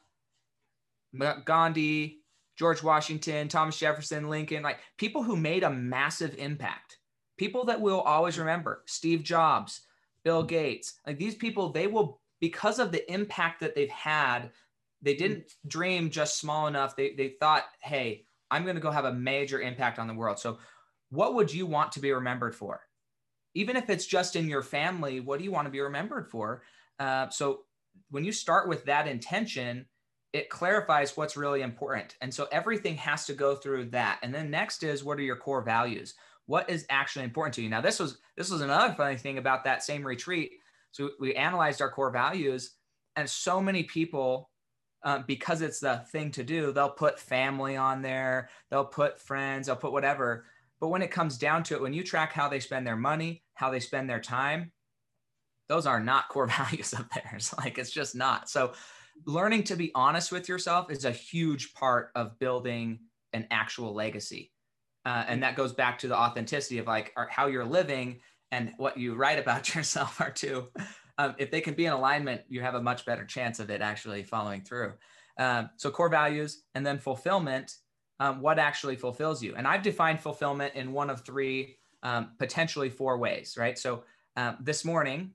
Gandhi, 1.44 2.18
George 2.56 2.82
Washington, 2.82 3.48
Thomas 3.48 3.78
Jefferson, 3.78 4.28
Lincoln, 4.28 4.62
like 4.62 4.80
people 4.96 5.22
who 5.22 5.36
made 5.36 5.62
a 5.62 5.70
massive 5.70 6.34
impact, 6.38 6.98
people 7.36 7.64
that 7.66 7.80
we'll 7.80 8.00
always 8.00 8.38
remember, 8.38 8.82
Steve 8.86 9.22
Jobs, 9.22 9.82
Bill 10.24 10.42
Gates, 10.42 11.00
like 11.06 11.18
these 11.18 11.36
people, 11.36 11.70
they 11.70 11.86
will, 11.86 12.20
because 12.40 12.78
of 12.78 12.92
the 12.92 13.10
impact 13.12 13.60
that 13.60 13.74
they've 13.74 13.88
had, 13.88 14.50
they 15.00 15.14
didn't 15.14 15.52
dream 15.66 16.10
just 16.10 16.38
small 16.38 16.66
enough. 16.66 16.96
They, 16.96 17.14
they 17.14 17.34
thought, 17.40 17.64
hey, 17.80 18.24
I'm 18.50 18.64
going 18.64 18.74
to 18.74 18.82
go 18.82 18.90
have 18.90 19.04
a 19.04 19.14
major 19.14 19.60
impact 19.60 19.98
on 19.98 20.08
the 20.08 20.14
world. 20.14 20.38
So, 20.38 20.58
what 21.10 21.34
would 21.34 21.52
you 21.52 21.64
want 21.64 21.92
to 21.92 22.00
be 22.00 22.12
remembered 22.12 22.54
for? 22.54 22.80
Even 23.54 23.76
if 23.76 23.88
it's 23.88 24.04
just 24.04 24.36
in 24.36 24.48
your 24.48 24.62
family, 24.62 25.20
what 25.20 25.38
do 25.38 25.44
you 25.44 25.52
want 25.52 25.66
to 25.66 25.70
be 25.70 25.80
remembered 25.80 26.28
for? 26.28 26.62
Uh, 26.98 27.28
so, 27.28 27.60
when 28.10 28.24
you 28.24 28.32
start 28.32 28.68
with 28.68 28.84
that 28.86 29.06
intention, 29.06 29.86
it 30.32 30.50
clarifies 30.50 31.16
what's 31.16 31.36
really 31.36 31.62
important. 31.62 32.16
And 32.20 32.32
so 32.32 32.48
everything 32.52 32.96
has 32.96 33.24
to 33.26 33.32
go 33.32 33.54
through 33.54 33.86
that. 33.86 34.18
And 34.22 34.34
then 34.34 34.50
next 34.50 34.82
is 34.82 35.02
what 35.04 35.18
are 35.18 35.22
your 35.22 35.36
core 35.36 35.62
values? 35.62 36.14
What 36.46 36.68
is 36.68 36.86
actually 36.90 37.24
important 37.24 37.54
to 37.54 37.62
you? 37.62 37.68
Now, 37.68 37.80
this 37.80 37.98
was 37.98 38.18
this 38.36 38.50
was 38.50 38.60
another 38.60 38.94
funny 38.94 39.16
thing 39.16 39.38
about 39.38 39.64
that 39.64 39.82
same 39.82 40.06
retreat. 40.06 40.52
So 40.92 41.10
we 41.20 41.34
analyzed 41.34 41.82
our 41.82 41.90
core 41.90 42.10
values 42.10 42.72
and 43.16 43.28
so 43.28 43.60
many 43.60 43.82
people 43.82 44.48
um, 45.02 45.24
because 45.26 45.60
it's 45.60 45.80
the 45.80 46.04
thing 46.10 46.30
to 46.32 46.42
do 46.42 46.72
they'll 46.72 46.90
put 46.90 47.18
family 47.18 47.76
on 47.76 48.02
there 48.02 48.48
they'll 48.70 48.84
put 48.84 49.20
friends 49.20 49.66
they'll 49.66 49.76
put 49.76 49.92
whatever 49.92 50.46
but 50.80 50.88
when 50.88 51.02
it 51.02 51.10
comes 51.10 51.38
down 51.38 51.62
to 51.64 51.74
it 51.74 51.82
when 51.82 51.92
you 51.92 52.02
track 52.02 52.32
how 52.32 52.48
they 52.48 52.60
spend 52.60 52.86
their 52.86 52.96
money 52.96 53.42
how 53.54 53.70
they 53.70 53.80
spend 53.80 54.08
their 54.08 54.20
time 54.20 54.72
those 55.68 55.86
are 55.86 56.00
not 56.00 56.28
core 56.28 56.46
values 56.58 56.92
of 56.92 57.08
theirs 57.10 57.54
like 57.58 57.78
it's 57.78 57.92
just 57.92 58.14
not 58.14 58.48
so 58.48 58.72
learning 59.26 59.64
to 59.64 59.76
be 59.76 59.90
honest 59.94 60.32
with 60.32 60.48
yourself 60.48 60.90
is 60.90 61.04
a 61.04 61.10
huge 61.10 61.74
part 61.74 62.10
of 62.14 62.38
building 62.38 62.98
an 63.32 63.46
actual 63.50 63.94
legacy 63.94 64.52
uh, 65.04 65.24
and 65.28 65.42
that 65.42 65.56
goes 65.56 65.72
back 65.72 65.98
to 65.98 66.08
the 66.08 66.16
authenticity 66.16 66.78
of 66.78 66.86
like 66.86 67.12
how 67.30 67.46
you're 67.46 67.64
living 67.64 68.20
and 68.50 68.72
what 68.78 68.96
you 68.96 69.14
write 69.14 69.38
about 69.38 69.74
yourself 69.74 70.20
are 70.20 70.30
too 70.30 70.68
um, 71.18 71.34
if 71.36 71.50
they 71.50 71.60
can 71.60 71.74
be 71.74 71.86
in 71.86 71.92
alignment, 71.92 72.42
you 72.48 72.62
have 72.62 72.76
a 72.76 72.82
much 72.82 73.04
better 73.04 73.24
chance 73.24 73.58
of 73.58 73.70
it 73.70 73.82
actually 73.82 74.22
following 74.22 74.62
through. 74.62 74.94
Um, 75.36 75.70
so 75.76 75.90
core 75.90 76.08
values 76.08 76.62
and 76.74 76.86
then 76.86 76.98
fulfillment, 76.98 77.74
um, 78.20 78.40
what 78.40 78.58
actually 78.58 78.96
fulfills 78.96 79.42
you. 79.42 79.54
And 79.56 79.66
I've 79.66 79.82
defined 79.82 80.20
fulfillment 80.20 80.74
in 80.74 80.92
one 80.92 81.10
of 81.10 81.24
three, 81.24 81.76
um, 82.04 82.30
potentially 82.38 82.88
four 82.88 83.18
ways, 83.18 83.56
right? 83.58 83.76
So 83.76 84.04
um, 84.36 84.58
this 84.60 84.84
morning, 84.84 85.32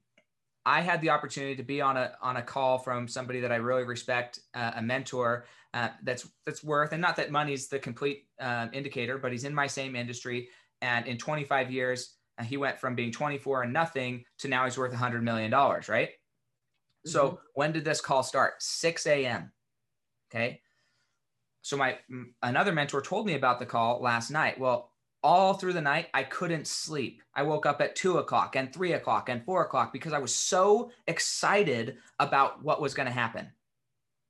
I 0.66 0.82
had 0.82 1.02
the 1.02 1.10
opportunity 1.10 1.56
to 1.56 1.64
be 1.64 1.82
on 1.82 1.98
a 1.98 2.14
on 2.22 2.38
a 2.38 2.42
call 2.42 2.78
from 2.78 3.08
somebody 3.08 3.40
that 3.42 3.52
I 3.52 3.58
really 3.58 3.84
respect, 3.84 4.40
uh, 4.54 4.72
a 4.76 4.82
mentor 4.82 5.46
uh, 5.74 5.90
that's 6.04 6.28
that's 6.46 6.64
worth, 6.64 6.92
and 6.92 7.02
not 7.02 7.16
that 7.18 7.32
money's 7.32 7.68
the 7.68 7.80
complete 7.80 8.26
uh, 8.40 8.68
indicator, 8.74 9.18
but 9.18 9.32
he's 9.32 9.44
in 9.44 9.54
my 9.54 9.68
same 9.68 9.96
industry, 9.96 10.50
and 10.82 11.06
in 11.08 11.18
25 11.18 11.72
years, 11.72 12.16
and 12.38 12.48
he 12.48 12.58
went 12.58 12.80
from 12.80 12.96
being 12.96 13.12
24 13.12 13.64
and 13.64 13.74
nothing 13.74 14.24
to 14.40 14.48
now 14.48 14.66
he's 14.66 14.78
worth 14.78 14.92
100 14.92 15.24
million 15.24 15.52
dollars 15.52 15.90
right? 15.90 16.10
Mm-hmm. 16.10 17.12
so 17.12 17.40
when 17.54 17.72
did 17.72 17.86
this 17.86 18.02
call 18.02 18.24
start? 18.24 18.54
6 18.60 19.06
a.m 19.08 19.52
okay? 20.34 20.62
So 21.62 21.78
my 21.78 21.98
another 22.42 22.74
mentor 22.74 23.02
told 23.02 23.26
me 23.26 23.36
about 23.36 23.60
the 23.60 23.66
call 23.66 24.02
last 24.02 24.32
night. 24.32 24.60
Well 24.60 24.92
all 25.24 25.54
through 25.54 25.74
the 25.74 25.82
night 25.82 26.08
i 26.14 26.24
couldn't 26.24 26.68
sleep. 26.68 27.22
I 27.36 27.44
woke 27.44 27.66
up 27.66 27.82
at 27.82 27.96
2 27.96 28.18
o'clock 28.18 28.56
and 28.56 28.72
3 28.72 28.94
o'clock 28.94 29.30
and 29.30 29.44
4 29.44 29.64
o'clock 29.66 29.94
because 29.94 30.14
i 30.14 30.20
was 30.20 30.34
so 30.34 30.92
excited 31.08 31.98
about 32.20 32.64
what 32.64 32.82
was 32.82 32.94
going 32.94 33.08
to 33.08 33.14
happen. 33.14 33.48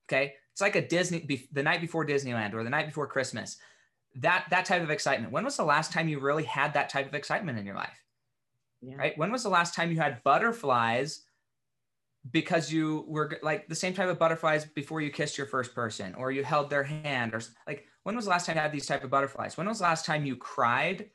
Okay? 0.08 0.36
It's 0.52 0.62
like 0.62 0.76
a 0.76 0.88
disney 0.88 1.48
the 1.52 1.64
night 1.64 1.82
before 1.82 2.06
disneyland 2.06 2.54
or 2.54 2.64
the 2.64 2.70
night 2.70 2.88
before 2.88 3.08
christmas. 3.08 3.58
That 4.16 4.46
that 4.52 4.66
type 4.66 4.84
of 4.84 4.92
excitement. 4.92 5.34
When 5.34 5.44
was 5.44 5.58
the 5.58 5.64
last 5.64 5.92
time 5.92 6.08
you 6.08 6.20
really 6.20 6.44
had 6.44 6.74
that 6.74 6.90
type 6.90 7.08
of 7.08 7.16
excitement 7.16 7.58
in 7.58 7.66
your 7.66 7.76
life? 7.76 8.04
Yeah. 8.82 8.96
right? 8.98 9.18
When 9.18 9.32
was 9.32 9.44
the 9.44 9.50
last 9.50 9.74
time 9.74 9.92
you 9.92 9.98
had 9.98 10.24
butterflies 10.24 11.22
because 12.32 12.72
you 12.72 13.06
were 13.08 13.38
like 13.42 13.68
the 13.68 13.76
same 13.76 13.94
type 13.94 14.10
of 14.10 14.20
butterflies 14.20 14.66
before 14.66 15.02
you 15.02 15.10
kissed 15.10 15.38
your 15.38 15.48
first 15.48 15.76
person 15.76 16.14
or 16.16 16.32
you 16.32 16.44
held 16.44 16.70
their 16.70 16.84
hand 16.84 17.34
or 17.34 17.42
like 17.68 17.86
when 18.04 18.16
was 18.16 18.26
the 18.26 18.32
last 18.32 18.46
time 18.46 18.56
you 18.56 18.62
had 18.62 18.72
these 18.72 18.86
type 18.86 19.04
of 19.04 19.10
butterflies? 19.10 19.58
When 19.58 19.68
was 19.68 19.80
the 19.80 19.86
last 19.86 20.06
time 20.06 20.26
you 20.26 20.36
cried 20.36 21.10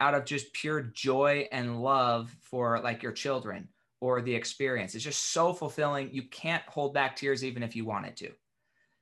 out 0.00 0.14
of 0.14 0.24
just 0.24 0.52
pure 0.52 0.82
joy 0.82 1.48
and 1.52 1.82
love 1.82 2.34
for 2.40 2.80
like 2.80 3.02
your 3.02 3.12
children 3.12 3.68
or 4.00 4.20
the 4.20 4.34
experience? 4.34 4.94
It's 4.94 5.04
just 5.04 5.32
so 5.32 5.52
fulfilling. 5.52 6.10
You 6.12 6.22
can't 6.24 6.62
hold 6.68 6.94
back 6.94 7.16
tears 7.16 7.44
even 7.44 7.62
if 7.62 7.74
you 7.76 7.84
wanted 7.84 8.16
to 8.18 8.32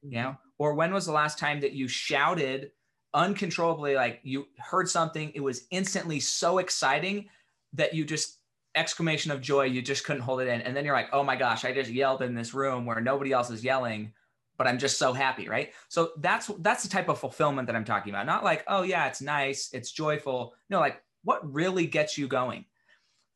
mm-hmm. 0.05 0.15
you 0.15 0.23
know? 0.23 0.37
Or 0.59 0.75
when 0.75 0.93
was 0.93 1.07
the 1.07 1.13
last 1.13 1.39
time 1.39 1.61
that 1.61 1.73
you 1.73 1.89
shouted 1.89 2.71
uncontrollably 3.13 3.95
like 3.95 4.19
you 4.25 4.49
heard 4.59 4.89
something 4.89 5.31
it 5.37 5.41
was 5.41 5.67
instantly 5.71 6.19
so 6.19 6.59
exciting 6.59 7.29
that 7.73 7.95
you 7.95 8.05
just 8.05 8.39
exclamation 8.75 9.31
of 9.31 9.41
joy 9.41 9.63
you 9.63 9.81
just 9.81 10.03
couldn't 10.05 10.23
hold 10.23 10.41
it 10.41 10.49
in. 10.49 10.61
And 10.63 10.77
then 10.77 10.85
you're 10.85 10.97
like 10.97 11.11
oh 11.13 11.23
my 11.23 11.37
gosh 11.37 11.65
i 11.65 11.73
just 11.73 11.91
yelled 11.91 12.23
in 12.23 12.35
this 12.35 12.55
room 12.55 12.85
where 12.85 13.01
nobody 13.01 13.31
else 13.31 13.51
is 13.51 13.63
yelling 13.63 14.13
but 14.57 14.67
i'm 14.67 14.79
just 14.79 14.99
so 14.99 15.13
happy 15.13 15.49
right 15.49 15.73
so 15.89 16.13
that's 16.19 16.51
that's 16.61 16.83
the 16.83 16.89
type 16.89 17.09
of 17.09 17.19
fulfillment 17.19 17.67
that 17.67 17.77
i'm 17.77 17.85
talking 17.85 18.13
about 18.13 18.27
not 18.27 18.45
like 18.45 18.65
oh 18.69 18.83
yeah 18.83 19.07
it's 19.07 19.21
nice 19.21 19.71
it's 19.73 19.91
joyful 19.91 20.55
no 20.71 20.81
like 20.81 21.03
what 21.23 21.53
really 21.53 21.87
gets 21.87 22.19
you 22.19 22.29
going 22.29 22.65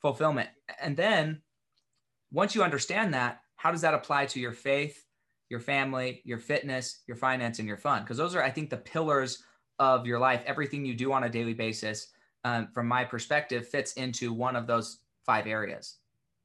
fulfillment 0.00 0.48
and 0.80 0.96
then 0.96 1.40
once 2.32 2.54
you 2.54 2.62
understand 2.62 3.14
that 3.14 3.40
how 3.56 3.70
does 3.70 3.80
that 3.80 3.94
apply 3.94 4.26
to 4.26 4.40
your 4.40 4.52
faith 4.52 5.04
your 5.48 5.60
family 5.60 6.20
your 6.24 6.38
fitness 6.38 7.00
your 7.06 7.16
finance 7.16 7.58
and 7.58 7.66
your 7.66 7.76
fun 7.76 8.02
because 8.02 8.16
those 8.16 8.34
are 8.34 8.42
i 8.42 8.50
think 8.50 8.70
the 8.70 8.76
pillars 8.76 9.42
of 9.78 10.06
your 10.06 10.18
life, 10.18 10.42
everything 10.46 10.84
you 10.84 10.94
do 10.94 11.12
on 11.12 11.24
a 11.24 11.28
daily 11.28 11.54
basis, 11.54 12.08
um, 12.44 12.68
from 12.72 12.86
my 12.86 13.04
perspective, 13.04 13.68
fits 13.68 13.92
into 13.94 14.32
one 14.32 14.56
of 14.56 14.66
those 14.66 15.00
five 15.24 15.46
areas. 15.46 15.96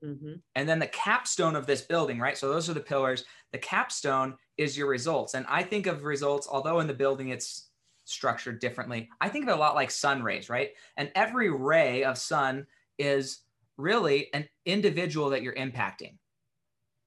Mm-hmm. 0.04 0.34
And 0.56 0.70
then 0.70 0.80
the 0.80 0.88
capstone 0.88 1.56
of 1.56 1.66
this 1.66 1.82
building, 1.82 2.20
right? 2.20 2.38
So 2.38 2.50
those 2.50 2.70
are 2.70 2.74
the 2.74 2.80
pillars. 2.80 3.24
The 3.52 3.58
capstone 3.58 4.36
is 4.58 4.78
your 4.78 4.88
results. 4.88 5.34
And 5.34 5.46
I 5.50 5.64
think 5.64 5.88
of 5.88 6.04
results, 6.04 6.48
although 6.50 6.80
in 6.80 6.88
the 6.88 6.94
building 6.94 7.30
it's 7.30 7.70
structured 8.06 8.60
differently, 8.60 9.10
I 9.22 9.30
think 9.30 9.44
of 9.44 9.50
it 9.50 9.56
a 9.56 9.60
lot 9.60 9.76
like 9.76 9.92
sun 9.92 10.22
rays, 10.24 10.50
right? 10.50 10.72
And 10.98 11.12
every 11.16 11.50
ray 11.50 12.04
of 12.04 12.18
sun 12.18 12.68
is 12.98 13.40
really 13.78 14.30
an 14.34 14.48
individual 14.66 15.32
that 15.32 15.42
you're 15.42 15.56
impacting. 15.56 16.18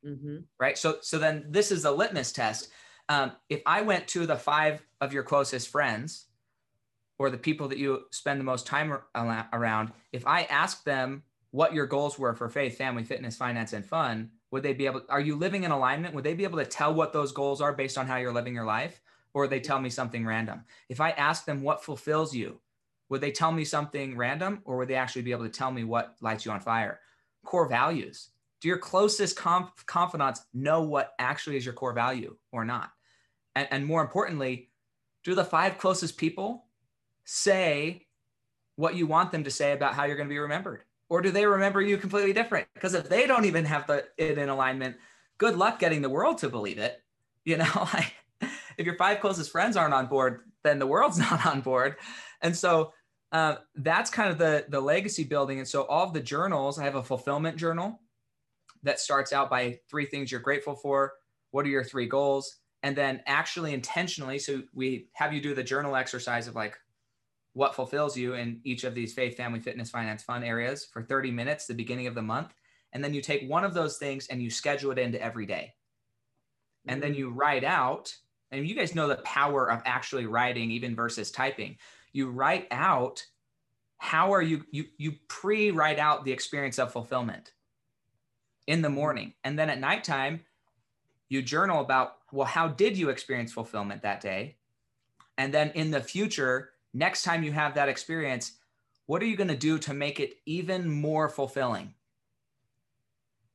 Mm-hmm. 0.04 0.38
Right. 0.58 0.78
So, 0.78 0.98
so 1.02 1.18
then 1.18 1.46
this 1.48 1.72
is 1.72 1.84
a 1.84 1.90
litmus 1.90 2.32
test. 2.32 2.68
Um, 3.08 3.32
if 3.48 3.62
I 3.66 3.82
went 3.82 4.08
to 4.08 4.26
the 4.26 4.36
five 4.36 4.82
of 5.00 5.12
your 5.12 5.22
closest 5.22 5.68
friends 5.68 6.26
or 7.18 7.30
the 7.30 7.38
people 7.38 7.68
that 7.68 7.78
you 7.78 8.02
spend 8.10 8.40
the 8.40 8.44
most 8.44 8.66
time 8.66 8.98
around, 9.14 9.92
if 10.12 10.26
I 10.26 10.42
asked 10.44 10.84
them 10.84 11.22
what 11.50 11.72
your 11.72 11.86
goals 11.86 12.18
were 12.18 12.34
for 12.34 12.48
faith, 12.48 12.76
family, 12.76 13.04
fitness, 13.04 13.36
finance, 13.36 13.72
and 13.72 13.84
fun, 13.84 14.30
would 14.50 14.62
they 14.62 14.72
be 14.72 14.86
able, 14.86 15.02
are 15.08 15.20
you 15.20 15.36
living 15.36 15.64
in 15.64 15.70
alignment? 15.70 16.14
Would 16.14 16.24
they 16.24 16.34
be 16.34 16.44
able 16.44 16.58
to 16.58 16.64
tell 16.64 16.94
what 16.94 17.12
those 17.12 17.32
goals 17.32 17.60
are 17.60 17.72
based 17.72 17.98
on 17.98 18.06
how 18.06 18.16
you're 18.16 18.32
living 18.32 18.54
your 18.54 18.64
life? 18.64 19.00
Or 19.34 19.46
they 19.46 19.60
tell 19.60 19.80
me 19.80 19.90
something 19.90 20.24
random? 20.24 20.64
If 20.88 21.00
I 21.00 21.10
ask 21.10 21.44
them 21.44 21.62
what 21.62 21.84
fulfills 21.84 22.34
you, 22.34 22.60
would 23.08 23.20
they 23.20 23.32
tell 23.32 23.52
me 23.52 23.64
something 23.64 24.16
random 24.16 24.62
or 24.64 24.76
would 24.78 24.88
they 24.88 24.94
actually 24.94 25.22
be 25.22 25.32
able 25.32 25.44
to 25.44 25.50
tell 25.50 25.70
me 25.70 25.84
what 25.84 26.16
lights 26.20 26.44
you 26.44 26.52
on 26.52 26.60
fire? 26.60 27.00
Core 27.44 27.68
values. 27.68 28.30
Do 28.60 28.68
your 28.68 28.78
closest 28.78 29.36
conf- 29.36 29.84
confidants 29.86 30.46
know 30.54 30.82
what 30.82 31.12
actually 31.18 31.56
is 31.56 31.64
your 31.64 31.74
core 31.74 31.92
value 31.92 32.36
or 32.50 32.64
not? 32.64 32.90
And, 33.54 33.68
and 33.70 33.86
more 33.86 34.00
importantly, 34.00 34.70
do 35.22 35.34
the 35.34 35.44
five 35.44 35.78
closest 35.78 36.16
people 36.16 36.66
say 37.24 38.06
what 38.76 38.94
you 38.94 39.06
want 39.06 39.32
them 39.32 39.44
to 39.44 39.50
say 39.50 39.72
about 39.72 39.94
how 39.94 40.04
you're 40.04 40.16
going 40.16 40.28
to 40.28 40.32
be 40.32 40.38
remembered? 40.38 40.82
Or 41.08 41.22
do 41.22 41.30
they 41.30 41.46
remember 41.46 41.80
you 41.80 41.98
completely 41.98 42.32
different? 42.32 42.66
Because 42.74 42.94
if 42.94 43.08
they 43.08 43.26
don't 43.26 43.44
even 43.44 43.64
have 43.64 43.86
the, 43.86 44.06
it 44.16 44.38
in 44.38 44.48
alignment, 44.48 44.96
good 45.38 45.56
luck 45.56 45.78
getting 45.78 46.02
the 46.02 46.10
world 46.10 46.38
to 46.38 46.48
believe 46.48 46.78
it. 46.78 47.00
You 47.44 47.58
know, 47.58 47.70
like 47.94 48.14
if 48.76 48.84
your 48.86 48.96
five 48.96 49.20
closest 49.20 49.52
friends 49.52 49.76
aren't 49.76 49.94
on 49.94 50.06
board, 50.06 50.40
then 50.64 50.78
the 50.78 50.86
world's 50.86 51.18
not 51.30 51.46
on 51.46 51.60
board. 51.60 51.96
And 52.42 52.56
so 52.56 52.92
uh, 53.32 53.56
that's 53.74 54.10
kind 54.10 54.30
of 54.30 54.38
the 54.38 54.66
the 54.68 54.80
legacy 54.80 55.24
building. 55.24 55.58
And 55.58 55.68
so 55.68 55.82
all 55.82 56.06
of 56.06 56.12
the 56.12 56.20
journals, 56.20 56.78
I 56.78 56.84
have 56.84 56.94
a 56.94 57.02
fulfillment 57.02 57.56
journal 57.56 58.00
that 58.82 59.00
starts 59.00 59.32
out 59.32 59.50
by 59.50 59.78
three 59.90 60.06
things 60.06 60.30
you're 60.30 60.40
grateful 60.40 60.74
for. 60.74 61.12
What 61.50 61.66
are 61.66 61.70
your 61.70 61.84
three 61.84 62.06
goals? 62.06 62.58
and 62.82 62.96
then 62.96 63.20
actually 63.26 63.74
intentionally 63.74 64.38
so 64.38 64.62
we 64.72 65.08
have 65.14 65.32
you 65.32 65.40
do 65.40 65.54
the 65.54 65.62
journal 65.62 65.96
exercise 65.96 66.46
of 66.46 66.54
like 66.54 66.76
what 67.56 67.74
fulfills 67.74 68.18
you 68.18 68.34
in 68.34 68.60
each 68.64 68.84
of 68.84 68.94
these 68.94 69.14
faith 69.14 69.34
family 69.34 69.58
fitness 69.58 69.88
finance 69.88 70.22
fun 70.22 70.44
areas 70.44 70.84
for 70.92 71.00
30 71.00 71.30
minutes 71.30 71.64
the 71.64 71.72
beginning 71.72 72.06
of 72.06 72.14
the 72.14 72.20
month. 72.20 72.52
And 72.92 73.02
then 73.02 73.14
you 73.14 73.22
take 73.22 73.48
one 73.48 73.64
of 73.64 73.72
those 73.72 73.96
things 73.96 74.26
and 74.26 74.42
you 74.42 74.50
schedule 74.50 74.90
it 74.90 74.98
into 74.98 75.20
every 75.22 75.46
day. 75.46 75.72
And 76.86 77.02
then 77.02 77.14
mm. 77.14 77.16
you 77.16 77.30
write 77.30 77.64
out 77.64 78.14
and 78.50 78.68
you 78.68 78.74
guys 78.74 78.94
know 78.94 79.08
the 79.08 79.16
power 79.16 79.70
of 79.70 79.80
actually 79.86 80.26
writing 80.26 80.70
even 80.70 80.94
versus 80.94 81.30
typing. 81.30 81.78
You 82.12 82.28
write 82.28 82.66
out 82.70 83.24
how 83.96 84.34
are 84.34 84.42
you 84.42 84.62
you 84.70 84.84
you 84.98 85.14
pre 85.28 85.70
write 85.70 85.98
out 85.98 86.26
the 86.26 86.32
experience 86.32 86.78
of 86.78 86.92
fulfillment 86.92 87.52
in 88.66 88.82
the 88.82 88.88
mm. 88.88 88.96
morning. 88.96 89.32
And 89.44 89.58
then 89.58 89.70
at 89.70 89.80
nighttime 89.80 90.40
you 91.30 91.40
journal 91.40 91.80
about 91.80 92.18
well 92.32 92.46
how 92.46 92.68
did 92.68 92.98
you 92.98 93.08
experience 93.08 93.50
fulfillment 93.50 94.02
that 94.02 94.20
day? 94.20 94.58
And 95.38 95.54
then 95.54 95.70
in 95.70 95.90
the 95.90 96.02
future 96.02 96.72
next 96.94 97.22
time 97.22 97.42
you 97.42 97.52
have 97.52 97.74
that 97.74 97.88
experience 97.88 98.52
what 99.06 99.22
are 99.22 99.26
you 99.26 99.36
going 99.36 99.48
to 99.48 99.56
do 99.56 99.78
to 99.78 99.94
make 99.94 100.20
it 100.20 100.34
even 100.46 100.90
more 100.90 101.28
fulfilling? 101.28 101.94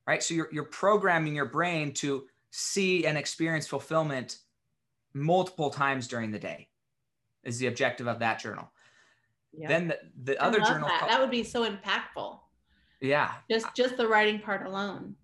Right? 0.06 0.22
So 0.22 0.34
you're, 0.34 0.48
you're 0.50 0.64
programming 0.64 1.34
your 1.34 1.46
brain 1.46 1.92
to 1.94 2.24
see 2.50 3.06
and 3.06 3.16
experience 3.16 3.66
fulfillment 3.66 4.38
multiple 5.14 5.70
times 5.70 6.08
during 6.08 6.30
the 6.30 6.38
day 6.38 6.68
is 7.44 7.58
the 7.58 7.66
objective 7.66 8.06
of 8.06 8.18
that 8.18 8.40
journal. 8.40 8.70
Yeah. 9.54 9.68
then 9.68 9.88
the, 9.88 9.98
the 10.24 10.42
other 10.42 10.60
journal 10.60 10.88
that. 10.88 11.08
that 11.10 11.20
would 11.20 11.30
be 11.30 11.44
so 11.44 11.68
impactful. 11.70 12.38
Yeah. 13.02 13.32
Just 13.50 13.66
just 13.74 13.98
the 13.98 14.08
writing 14.08 14.40
part 14.40 14.66
alone. 14.66 15.14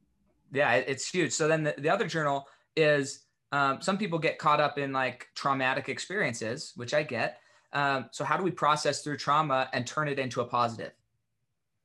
Yeah 0.52 0.74
it's 0.74 1.08
huge. 1.08 1.32
So 1.32 1.48
then 1.48 1.62
the, 1.62 1.74
the 1.78 1.88
other 1.88 2.06
journal 2.06 2.46
is 2.76 3.24
um, 3.52 3.80
some 3.80 3.96
people 3.96 4.18
get 4.18 4.38
caught 4.38 4.60
up 4.60 4.76
in 4.76 4.92
like 4.92 5.28
traumatic 5.34 5.88
experiences 5.88 6.72
which 6.76 6.92
i 6.92 7.02
get 7.02 7.40
um, 7.72 8.06
so 8.12 8.24
how 8.24 8.36
do 8.36 8.42
we 8.42 8.50
process 8.50 9.02
through 9.02 9.16
trauma 9.16 9.68
and 9.72 9.86
turn 9.86 10.08
it 10.08 10.18
into 10.18 10.40
a 10.40 10.44
positive 10.44 10.92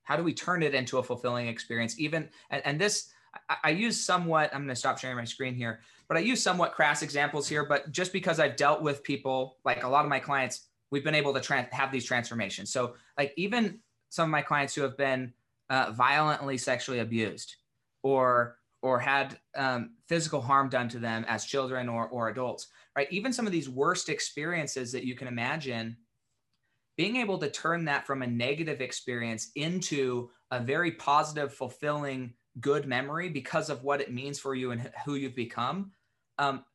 how 0.03 0.15
do 0.15 0.23
we 0.23 0.33
turn 0.33 0.63
it 0.63 0.73
into 0.73 0.97
a 0.97 1.03
fulfilling 1.03 1.47
experience 1.47 1.99
even 1.99 2.29
and, 2.49 2.61
and 2.65 2.79
this 2.79 3.13
I, 3.49 3.57
I 3.63 3.69
use 3.71 3.99
somewhat, 3.99 4.51
I'm 4.53 4.61
going 4.61 4.69
to 4.69 4.75
stop 4.75 4.97
sharing 4.97 5.17
my 5.17 5.23
screen 5.23 5.55
here, 5.55 5.81
but 6.07 6.17
I 6.17 6.21
use 6.21 6.41
somewhat 6.41 6.73
crass 6.73 7.01
examples 7.01 7.47
here. 7.47 7.65
But 7.65 7.91
just 7.91 8.13
because 8.13 8.39
I've 8.39 8.55
dealt 8.55 8.81
with 8.81 9.03
people, 9.03 9.57
like 9.65 9.83
a 9.83 9.87
lot 9.87 10.05
of 10.05 10.09
my 10.09 10.19
clients, 10.19 10.67
we've 10.91 11.03
been 11.03 11.15
able 11.15 11.33
to 11.33 11.41
tra- 11.41 11.67
have 11.71 11.91
these 11.91 12.05
transformations. 12.05 12.71
So, 12.71 12.95
like, 13.17 13.33
even 13.37 13.79
some 14.09 14.25
of 14.25 14.31
my 14.31 14.41
clients 14.41 14.75
who 14.75 14.81
have 14.81 14.97
been 14.97 15.33
uh, 15.69 15.91
violently 15.91 16.57
sexually 16.57 16.99
abused 16.99 17.55
or 18.03 18.57
or 18.83 18.99
had 18.99 19.39
um, 19.55 19.91
physical 20.07 20.41
harm 20.41 20.67
done 20.67 20.89
to 20.89 20.99
them 20.99 21.25
as 21.29 21.45
children 21.45 21.87
or, 21.87 22.09
or 22.09 22.27
adults, 22.27 22.67
right? 22.97 23.07
Even 23.11 23.31
some 23.31 23.47
of 23.47 23.53
these 23.53 23.69
worst 23.69 24.09
experiences 24.09 24.91
that 24.91 25.05
you 25.05 25.15
can 25.15 25.29
imagine, 25.29 25.95
being 26.97 27.15
able 27.15 27.37
to 27.37 27.49
turn 27.49 27.85
that 27.85 28.05
from 28.05 28.21
a 28.21 28.27
negative 28.27 28.81
experience 28.81 29.51
into 29.55 30.29
a 30.51 30.59
very 30.59 30.91
positive, 30.91 31.53
fulfilling, 31.53 32.33
good 32.59 32.85
memory 32.85 33.29
because 33.29 33.69
of 33.69 33.83
what 33.83 34.01
it 34.01 34.13
means 34.13 34.37
for 34.37 34.53
you 34.53 34.71
and 34.71 34.91
who 35.05 35.15
you've 35.15 35.33
become, 35.33 35.91
um, 36.37 36.65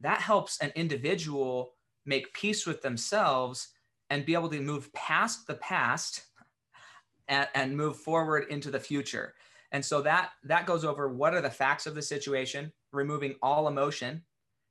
that 0.00 0.20
helps 0.20 0.58
an 0.60 0.72
individual 0.74 1.74
make 2.06 2.32
peace 2.32 2.66
with 2.66 2.80
themselves 2.80 3.68
and 4.08 4.24
be 4.24 4.32
able 4.32 4.48
to 4.48 4.60
move 4.60 4.90
past 4.94 5.46
the 5.46 5.54
past 5.56 6.22
and, 7.28 7.46
and 7.54 7.76
move 7.76 7.98
forward 7.98 8.46
into 8.48 8.70
the 8.70 8.80
future. 8.80 9.34
And 9.72 9.84
so 9.84 10.02
that 10.02 10.30
that 10.44 10.66
goes 10.66 10.84
over 10.84 11.08
what 11.08 11.34
are 11.34 11.40
the 11.40 11.50
facts 11.50 11.86
of 11.86 11.94
the 11.94 12.02
situation, 12.02 12.72
removing 12.92 13.36
all 13.42 13.68
emotion, 13.68 14.22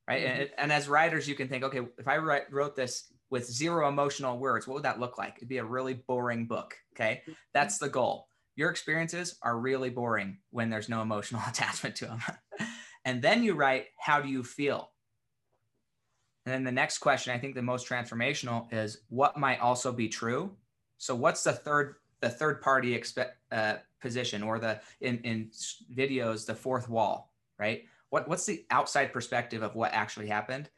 right? 0.08 0.24
Mm-hmm. 0.24 0.42
And, 0.42 0.50
and, 0.58 0.72
as 0.72 0.90
writers, 0.90 1.28
you 1.28 1.36
can 1.36 1.48
think, 1.48 1.64
okay, 1.64 1.82
if 1.98 2.08
I 2.08 2.18
write, 2.18 2.52
wrote 2.52 2.76
this 2.76 3.12
with 3.30 3.46
zero 3.46 3.88
emotional 3.88 4.40
words, 4.40 4.68
what 4.68 4.76
would 4.76 4.84
that 4.84 5.00
look 5.00 5.18
like? 5.18 5.36
It'd 5.38 5.50
be 5.50 5.58
a 5.58 5.66
really 5.66 5.94
boring 5.94 6.46
book. 6.46 6.76
Okay, 6.96 7.22
that's 7.54 7.78
the 7.78 7.90
goal. 7.90 8.28
Your 8.56 8.72
experiences 8.72 9.38
are 9.44 9.60
really 9.60 9.92
boring 9.92 10.40
when 10.50 10.70
there's 10.70 10.90
no 10.90 11.02
emotional 11.02 11.42
attachment 11.48 11.96
to 11.98 12.06
them. 12.06 12.20
and 13.06 13.22
then 13.22 13.44
you 13.44 13.54
write, 13.54 13.86
how 14.00 14.20
do 14.20 14.30
you 14.30 14.44
feel? 14.44 14.92
And 16.48 16.54
then 16.54 16.64
the 16.64 16.72
next 16.72 17.00
question, 17.00 17.34
I 17.34 17.40
think 17.40 17.56
the 17.56 17.62
most 17.62 17.88
transformational 17.90 18.72
is 18.74 19.02
what 19.10 19.38
might 19.38 19.60
also 19.60 19.92
be 19.92 20.08
true. 20.08 20.56
So 20.98 21.14
what's 21.14 21.44
the 21.44 21.52
third 21.54 21.96
the 22.22 22.30
third 22.30 22.62
party 22.62 22.96
expect 22.96 23.38
uh, 23.52 23.76
position 24.02 24.44
or 24.44 24.60
the 24.60 24.80
in 25.02 25.20
in 25.20 25.52
videos 25.96 26.46
the 26.46 26.56
fourth 26.56 26.90
wall, 26.90 27.34
right? 27.60 27.84
What 28.10 28.28
what's 28.28 28.46
the 28.46 28.66
outside 28.72 29.14
perspective 29.14 29.64
of 29.64 29.76
what 29.76 29.94
actually 29.94 30.28
happened? 30.28 30.70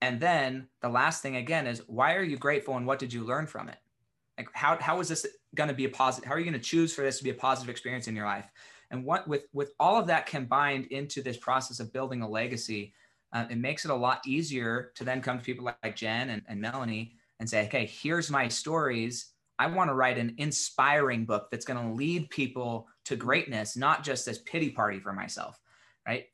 And 0.00 0.20
then 0.20 0.68
the 0.80 0.88
last 0.88 1.22
thing 1.22 1.36
again 1.36 1.66
is 1.66 1.82
why 1.86 2.16
are 2.16 2.22
you 2.22 2.36
grateful 2.36 2.76
and 2.76 2.86
what 2.86 2.98
did 2.98 3.12
you 3.12 3.24
learn 3.24 3.46
from 3.46 3.68
it? 3.68 3.78
Like 4.38 4.48
how 4.52 4.78
how 4.80 5.00
is 5.00 5.08
this 5.08 5.26
going 5.54 5.68
to 5.68 5.74
be 5.74 5.84
a 5.84 5.88
positive? 5.88 6.28
How 6.28 6.34
are 6.34 6.38
you 6.38 6.44
going 6.44 6.60
to 6.60 6.60
choose 6.60 6.94
for 6.94 7.02
this 7.02 7.18
to 7.18 7.24
be 7.24 7.30
a 7.30 7.34
positive 7.34 7.70
experience 7.70 8.08
in 8.08 8.16
your 8.16 8.26
life? 8.26 8.50
And 8.90 9.04
what 9.04 9.28
with 9.28 9.44
with 9.52 9.72
all 9.78 9.98
of 9.98 10.06
that 10.08 10.26
combined 10.26 10.86
into 10.86 11.22
this 11.22 11.36
process 11.36 11.80
of 11.80 11.92
building 11.92 12.22
a 12.22 12.28
legacy, 12.28 12.94
uh, 13.32 13.46
it 13.50 13.58
makes 13.58 13.84
it 13.84 13.90
a 13.90 13.94
lot 13.94 14.20
easier 14.26 14.92
to 14.96 15.04
then 15.04 15.22
come 15.22 15.38
to 15.38 15.44
people 15.44 15.64
like, 15.64 15.76
like 15.82 15.96
Jen 15.96 16.30
and, 16.30 16.42
and 16.48 16.60
Melanie 16.60 17.16
and 17.40 17.48
say, 17.48 17.66
okay, 17.66 17.86
here's 17.86 18.30
my 18.30 18.48
stories 18.48 19.31
I 19.62 19.66
want 19.66 19.90
to 19.90 19.94
write 19.94 20.18
an 20.18 20.34
inspiring 20.38 21.24
book 21.24 21.46
that's 21.48 21.64
going 21.64 21.80
to 21.80 21.94
lead 21.94 22.30
people 22.30 22.88
to 23.04 23.14
greatness, 23.14 23.76
not 23.76 24.02
just 24.02 24.26
this 24.26 24.38
pity 24.38 24.70
party 24.70 24.98
for 24.98 25.12
myself, 25.12 25.60
right? 26.04 26.24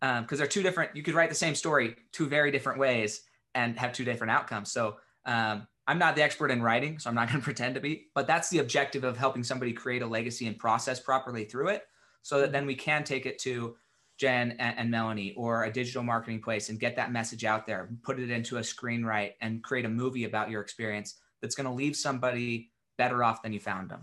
Because 0.00 0.18
um, 0.18 0.26
they're 0.30 0.46
two 0.46 0.62
different. 0.62 0.96
You 0.96 1.02
could 1.02 1.12
write 1.12 1.28
the 1.28 1.34
same 1.34 1.54
story 1.54 1.94
two 2.10 2.26
very 2.26 2.50
different 2.50 2.78
ways 2.78 3.20
and 3.54 3.78
have 3.78 3.92
two 3.92 4.06
different 4.06 4.30
outcomes. 4.30 4.72
So 4.72 4.96
um, 5.26 5.66
I'm 5.86 5.98
not 5.98 6.16
the 6.16 6.22
expert 6.22 6.50
in 6.50 6.62
writing, 6.62 6.98
so 6.98 7.10
I'm 7.10 7.14
not 7.14 7.28
going 7.28 7.40
to 7.40 7.44
pretend 7.44 7.74
to 7.74 7.82
be. 7.82 8.06
But 8.14 8.26
that's 8.26 8.48
the 8.48 8.60
objective 8.60 9.04
of 9.04 9.18
helping 9.18 9.44
somebody 9.44 9.74
create 9.74 10.00
a 10.00 10.06
legacy 10.06 10.46
and 10.46 10.58
process 10.58 10.98
properly 10.98 11.44
through 11.44 11.68
it, 11.68 11.82
so 12.22 12.40
that 12.40 12.50
then 12.50 12.64
we 12.64 12.74
can 12.74 13.04
take 13.04 13.26
it 13.26 13.38
to 13.40 13.76
Jen 14.16 14.52
and, 14.52 14.78
and, 14.78 14.90
Melanie 14.90 15.34
or 15.36 15.64
a 15.64 15.72
digital 15.72 16.02
marketing 16.02 16.40
place 16.40 16.70
and 16.70 16.80
get 16.80 16.96
that 16.96 17.12
message 17.12 17.44
out 17.44 17.66
there, 17.66 17.90
put 18.02 18.18
it 18.18 18.30
into 18.30 18.56
a 18.56 18.60
screenwrite, 18.60 19.32
and 19.42 19.62
create 19.62 19.84
a 19.84 19.88
movie 19.90 20.24
about 20.24 20.48
your 20.48 20.62
experience 20.62 21.16
that's 21.44 21.54
going 21.54 21.66
to 21.66 21.72
leave 21.72 21.94
somebody 21.94 22.72
better 22.96 23.22
off 23.22 23.42
than 23.42 23.52
you 23.52 23.60
found 23.60 23.90
them. 23.90 24.02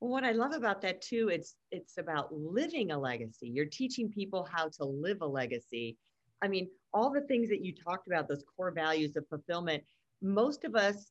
Well, 0.00 0.10
what 0.10 0.24
I 0.24 0.32
love 0.32 0.52
about 0.52 0.80
that 0.80 1.02
too, 1.02 1.28
it's 1.28 1.56
it's 1.70 1.98
about 1.98 2.32
living 2.32 2.92
a 2.92 2.98
legacy. 2.98 3.48
You're 3.48 3.66
teaching 3.66 4.08
people 4.08 4.48
how 4.50 4.70
to 4.78 4.84
live 4.84 5.18
a 5.20 5.26
legacy. 5.26 5.98
I 6.40 6.48
mean, 6.48 6.70
all 6.94 7.10
the 7.12 7.20
things 7.20 7.50
that 7.50 7.62
you 7.62 7.74
talked 7.74 8.06
about, 8.06 8.26
those 8.26 8.42
core 8.56 8.70
values 8.70 9.14
of 9.16 9.28
fulfillment, 9.28 9.84
most 10.22 10.64
of 10.64 10.74
us, 10.74 11.10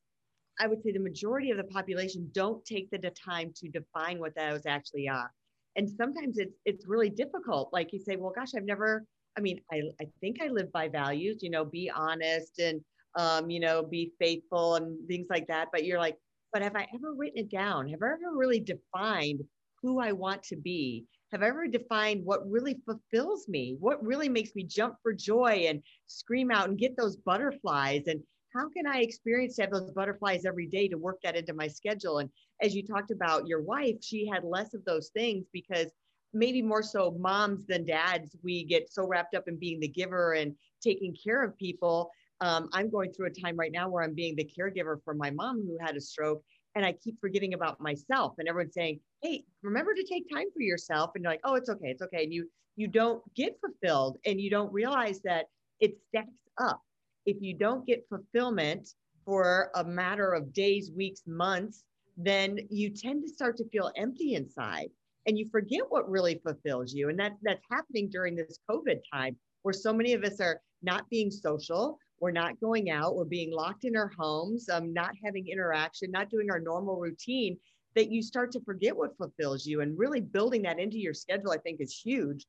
I 0.58 0.66
would 0.66 0.82
say 0.82 0.90
the 0.90 0.98
majority 0.98 1.52
of 1.52 1.56
the 1.56 1.64
population 1.64 2.28
don't 2.32 2.64
take 2.64 2.90
the 2.90 2.98
time 2.98 3.52
to 3.58 3.68
define 3.68 4.18
what 4.18 4.34
those 4.34 4.66
actually 4.66 5.08
are. 5.08 5.30
And 5.76 5.88
sometimes 5.88 6.38
it's 6.38 6.58
it's 6.64 6.88
really 6.88 7.10
difficult. 7.10 7.72
Like 7.72 7.92
you 7.92 8.00
say, 8.00 8.16
well, 8.16 8.32
gosh, 8.34 8.56
I've 8.56 8.64
never, 8.64 9.04
I 9.38 9.40
mean, 9.40 9.60
I, 9.72 9.82
I 10.00 10.06
think 10.20 10.42
I 10.42 10.48
live 10.48 10.72
by 10.72 10.88
values, 10.88 11.44
you 11.44 11.50
know, 11.50 11.64
be 11.64 11.88
honest 11.94 12.58
and 12.58 12.80
um, 13.16 13.50
you 13.50 13.60
know, 13.60 13.82
be 13.82 14.12
faithful 14.18 14.76
and 14.76 15.06
things 15.08 15.26
like 15.30 15.46
that. 15.48 15.68
But 15.72 15.84
you're 15.84 15.98
like, 15.98 16.16
but 16.52 16.62
have 16.62 16.76
I 16.76 16.86
ever 16.94 17.14
written 17.14 17.38
it 17.38 17.50
down? 17.50 17.88
Have 17.88 18.02
I 18.02 18.06
ever 18.06 18.36
really 18.36 18.60
defined 18.60 19.42
who 19.82 20.00
I 20.00 20.12
want 20.12 20.42
to 20.44 20.56
be? 20.56 21.06
Have 21.32 21.42
I 21.42 21.48
ever 21.48 21.68
defined 21.68 22.24
what 22.24 22.48
really 22.50 22.80
fulfills 22.84 23.48
me? 23.48 23.76
What 23.78 24.04
really 24.04 24.28
makes 24.28 24.54
me 24.54 24.64
jump 24.64 24.96
for 25.02 25.12
joy 25.12 25.66
and 25.68 25.82
scream 26.06 26.50
out 26.50 26.68
and 26.68 26.78
get 26.78 26.96
those 26.96 27.16
butterflies? 27.16 28.08
And 28.08 28.20
how 28.52 28.68
can 28.68 28.86
I 28.86 29.00
experience 29.00 29.56
to 29.56 29.62
have 29.62 29.70
those 29.70 29.92
butterflies 29.92 30.44
every 30.44 30.66
day 30.66 30.88
to 30.88 30.98
work 30.98 31.20
that 31.22 31.36
into 31.36 31.54
my 31.54 31.68
schedule? 31.68 32.18
And 32.18 32.30
as 32.60 32.74
you 32.74 32.84
talked 32.84 33.12
about 33.12 33.46
your 33.46 33.62
wife, 33.62 33.96
she 34.02 34.26
had 34.26 34.42
less 34.42 34.74
of 34.74 34.84
those 34.84 35.10
things 35.10 35.46
because 35.52 35.86
maybe 36.32 36.62
more 36.62 36.82
so 36.82 37.16
moms 37.18 37.66
than 37.66 37.86
dads, 37.86 38.36
we 38.42 38.64
get 38.64 38.92
so 38.92 39.06
wrapped 39.06 39.34
up 39.34 39.44
in 39.46 39.56
being 39.56 39.80
the 39.80 39.88
giver 39.88 40.32
and 40.32 40.54
taking 40.82 41.14
care 41.14 41.42
of 41.42 41.56
people 41.56 42.10
um, 42.40 42.68
I'm 42.72 42.90
going 42.90 43.12
through 43.12 43.26
a 43.26 43.30
time 43.30 43.56
right 43.56 43.72
now 43.72 43.88
where 43.88 44.02
I'm 44.02 44.14
being 44.14 44.34
the 44.36 44.50
caregiver 44.58 45.02
for 45.04 45.14
my 45.14 45.30
mom 45.30 45.62
who 45.66 45.76
had 45.80 45.96
a 45.96 46.00
stroke, 46.00 46.42
and 46.74 46.84
I 46.84 46.92
keep 46.92 47.20
forgetting 47.20 47.54
about 47.54 47.80
myself. 47.80 48.34
And 48.38 48.48
everyone's 48.48 48.74
saying, 48.74 49.00
"Hey, 49.22 49.44
remember 49.62 49.94
to 49.94 50.04
take 50.04 50.28
time 50.32 50.50
for 50.52 50.62
yourself." 50.62 51.12
And 51.14 51.22
you're 51.22 51.32
like, 51.32 51.40
"Oh, 51.44 51.54
it's 51.54 51.68
okay, 51.68 51.88
it's 51.88 52.02
okay." 52.02 52.24
And 52.24 52.32
you 52.32 52.50
you 52.76 52.88
don't 52.88 53.22
get 53.34 53.58
fulfilled, 53.60 54.18
and 54.24 54.40
you 54.40 54.50
don't 54.50 54.72
realize 54.72 55.20
that 55.22 55.46
it 55.80 55.98
stacks 56.08 56.30
up. 56.58 56.80
If 57.26 57.36
you 57.40 57.54
don't 57.54 57.86
get 57.86 58.08
fulfillment 58.08 58.88
for 59.24 59.70
a 59.74 59.84
matter 59.84 60.32
of 60.32 60.52
days, 60.52 60.90
weeks, 60.92 61.22
months, 61.26 61.84
then 62.16 62.58
you 62.70 62.90
tend 62.90 63.22
to 63.22 63.28
start 63.28 63.56
to 63.58 63.68
feel 63.68 63.90
empty 63.96 64.34
inside, 64.34 64.90
and 65.26 65.38
you 65.38 65.46
forget 65.50 65.82
what 65.90 66.08
really 66.08 66.40
fulfills 66.42 66.94
you. 66.94 67.10
And 67.10 67.18
that 67.18 67.36
that's 67.42 67.64
happening 67.70 68.08
during 68.08 68.34
this 68.34 68.58
COVID 68.70 69.00
time, 69.12 69.38
where 69.62 69.74
so 69.74 69.92
many 69.92 70.14
of 70.14 70.24
us 70.24 70.40
are 70.40 70.62
not 70.82 71.08
being 71.10 71.30
social 71.30 71.98
we're 72.20 72.30
not 72.30 72.60
going 72.60 72.90
out. 72.90 73.16
We're 73.16 73.24
being 73.24 73.52
locked 73.52 73.84
in 73.84 73.96
our 73.96 74.12
homes, 74.18 74.68
um, 74.68 74.92
not 74.92 75.12
having 75.24 75.48
interaction, 75.48 76.10
not 76.10 76.30
doing 76.30 76.50
our 76.50 76.60
normal 76.60 76.96
routine. 76.96 77.56
That 77.96 78.12
you 78.12 78.22
start 78.22 78.52
to 78.52 78.60
forget 78.60 78.96
what 78.96 79.16
fulfills 79.16 79.66
you, 79.66 79.80
and 79.80 79.98
really 79.98 80.20
building 80.20 80.62
that 80.62 80.78
into 80.78 80.98
your 80.98 81.12
schedule, 81.14 81.50
I 81.50 81.56
think, 81.56 81.80
is 81.80 81.98
huge. 81.98 82.46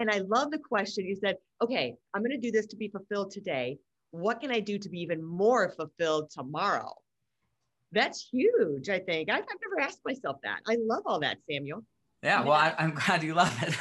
And 0.00 0.10
I 0.10 0.18
love 0.18 0.50
the 0.50 0.58
question 0.58 1.04
you 1.04 1.14
said, 1.14 1.36
okay, 1.62 1.94
I'm 2.14 2.22
going 2.22 2.30
to 2.30 2.38
do 2.38 2.50
this 2.50 2.66
to 2.68 2.76
be 2.76 2.88
fulfilled 2.88 3.32
today. 3.32 3.78
What 4.12 4.40
can 4.40 4.50
I 4.50 4.60
do 4.60 4.78
to 4.78 4.88
be 4.88 5.00
even 5.00 5.22
more 5.22 5.70
fulfilled 5.70 6.30
tomorrow? 6.30 6.94
That's 7.92 8.28
huge, 8.30 8.88
I 8.88 8.98
think. 8.98 9.30
I've, 9.30 9.42
I've 9.42 9.58
never 9.68 9.80
asked 9.80 10.00
myself 10.04 10.38
that. 10.42 10.60
I 10.66 10.76
love 10.80 11.02
all 11.06 11.20
that, 11.20 11.38
Samuel. 11.50 11.82
Yeah, 12.22 12.42
well, 12.42 12.54
I, 12.54 12.74
I'm 12.78 12.94
glad 12.94 13.22
you 13.22 13.34
love 13.34 13.56
it. 13.62 13.74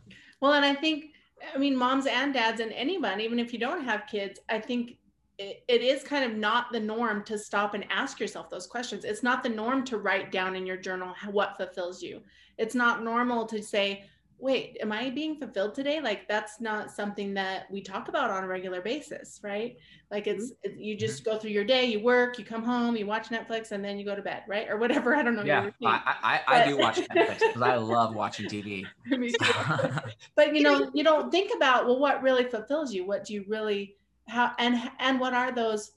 well, 0.40 0.52
and 0.52 0.64
I 0.64 0.74
think 0.74 1.06
I 1.54 1.58
mean, 1.58 1.76
moms 1.76 2.06
and 2.06 2.32
dads 2.32 2.60
and 2.60 2.72
anyone, 2.72 3.20
even 3.20 3.38
if 3.38 3.52
you 3.52 3.58
don't 3.58 3.84
have 3.84 4.06
kids, 4.10 4.40
I 4.48 4.58
think 4.58 4.96
it, 5.38 5.64
it 5.68 5.82
is 5.82 6.02
kind 6.02 6.24
of 6.24 6.36
not 6.36 6.72
the 6.72 6.80
norm 6.80 7.24
to 7.24 7.38
stop 7.38 7.74
and 7.74 7.84
ask 7.90 8.20
yourself 8.20 8.48
those 8.50 8.66
questions. 8.66 9.04
It's 9.04 9.22
not 9.22 9.42
the 9.42 9.48
norm 9.48 9.84
to 9.86 9.98
write 9.98 10.30
down 10.30 10.54
in 10.54 10.66
your 10.66 10.76
journal 10.76 11.14
what 11.30 11.56
fulfills 11.56 12.02
you. 12.02 12.22
It's 12.58 12.74
not 12.74 13.02
normal 13.02 13.46
to 13.46 13.62
say, 13.62 14.04
wait, 14.42 14.76
am 14.80 14.90
I 14.90 15.08
being 15.08 15.36
fulfilled 15.36 15.72
today? 15.72 16.00
Like 16.00 16.26
that's 16.26 16.60
not 16.60 16.90
something 16.90 17.32
that 17.34 17.70
we 17.70 17.80
talk 17.80 18.08
about 18.08 18.28
on 18.28 18.42
a 18.42 18.48
regular 18.48 18.82
basis, 18.82 19.38
right? 19.44 19.76
Like 20.10 20.26
it's 20.26 20.50
mm-hmm. 20.66 20.80
you 20.80 20.96
just 20.96 21.24
go 21.24 21.38
through 21.38 21.52
your 21.52 21.64
day, 21.64 21.84
you 21.84 22.00
work, 22.00 22.40
you 22.40 22.44
come 22.44 22.64
home, 22.64 22.96
you 22.96 23.06
watch 23.06 23.28
Netflix, 23.28 23.70
and 23.70 23.84
then 23.84 24.00
you 24.00 24.04
go 24.04 24.16
to 24.16 24.20
bed, 24.20 24.42
right? 24.48 24.68
Or 24.68 24.78
whatever. 24.78 25.14
I 25.16 25.22
don't 25.22 25.36
know. 25.36 25.44
Yeah, 25.44 25.70
I, 25.84 26.40
I, 26.48 26.60
I 26.60 26.66
do 26.66 26.76
watch 26.76 26.96
Netflix 26.96 27.38
because 27.38 27.62
I 27.62 27.76
love 27.76 28.16
watching 28.16 28.46
TV. 28.46 28.84
but 30.34 30.56
you 30.56 30.62
know, 30.62 30.90
you 30.92 31.04
don't 31.04 31.30
think 31.30 31.52
about 31.54 31.86
well, 31.86 32.00
what 32.00 32.20
really 32.20 32.44
fulfills 32.44 32.92
you? 32.92 33.06
What 33.06 33.24
do 33.24 33.34
you 33.34 33.44
really 33.46 33.94
how 34.26 34.52
and 34.58 34.90
and 34.98 35.20
what 35.20 35.34
are 35.34 35.52
those, 35.52 35.92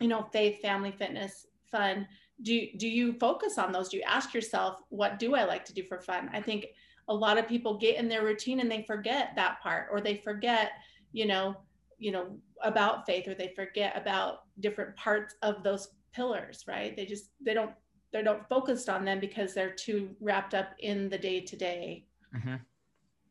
you 0.00 0.06
know, 0.06 0.22
faith, 0.32 0.62
family, 0.62 0.92
fitness, 0.92 1.48
fun? 1.64 2.06
Do 2.42 2.64
do 2.76 2.88
you 2.88 3.14
focus 3.14 3.58
on 3.58 3.72
those? 3.72 3.88
Do 3.88 3.96
you 3.96 4.04
ask 4.04 4.32
yourself, 4.32 4.82
what 4.90 5.18
do 5.18 5.34
I 5.34 5.42
like 5.42 5.64
to 5.64 5.74
do 5.74 5.82
for 5.82 5.98
fun? 5.98 6.30
I 6.32 6.40
think 6.40 6.66
a 7.08 7.14
lot 7.14 7.38
of 7.38 7.48
people 7.48 7.78
get 7.78 7.96
in 7.96 8.08
their 8.08 8.24
routine 8.24 8.60
and 8.60 8.70
they 8.70 8.82
forget 8.82 9.32
that 9.34 9.60
part 9.62 9.88
or 9.90 10.00
they 10.00 10.16
forget 10.16 10.72
you 11.12 11.26
know 11.26 11.56
you 11.98 12.12
know 12.12 12.36
about 12.62 13.06
faith 13.06 13.26
or 13.26 13.34
they 13.34 13.52
forget 13.56 13.96
about 13.96 14.42
different 14.60 14.94
parts 14.96 15.34
of 15.42 15.62
those 15.62 15.88
pillars 16.12 16.64
right 16.68 16.96
they 16.96 17.06
just 17.06 17.30
they 17.44 17.54
don't 17.54 17.72
they 18.12 18.22
don't 18.22 18.48
focused 18.48 18.88
on 18.88 19.04
them 19.04 19.20
because 19.20 19.54
they're 19.54 19.74
too 19.74 20.10
wrapped 20.20 20.54
up 20.54 20.70
in 20.80 21.08
the 21.08 21.18
day 21.18 21.40
to 21.40 21.56
day 21.56 22.04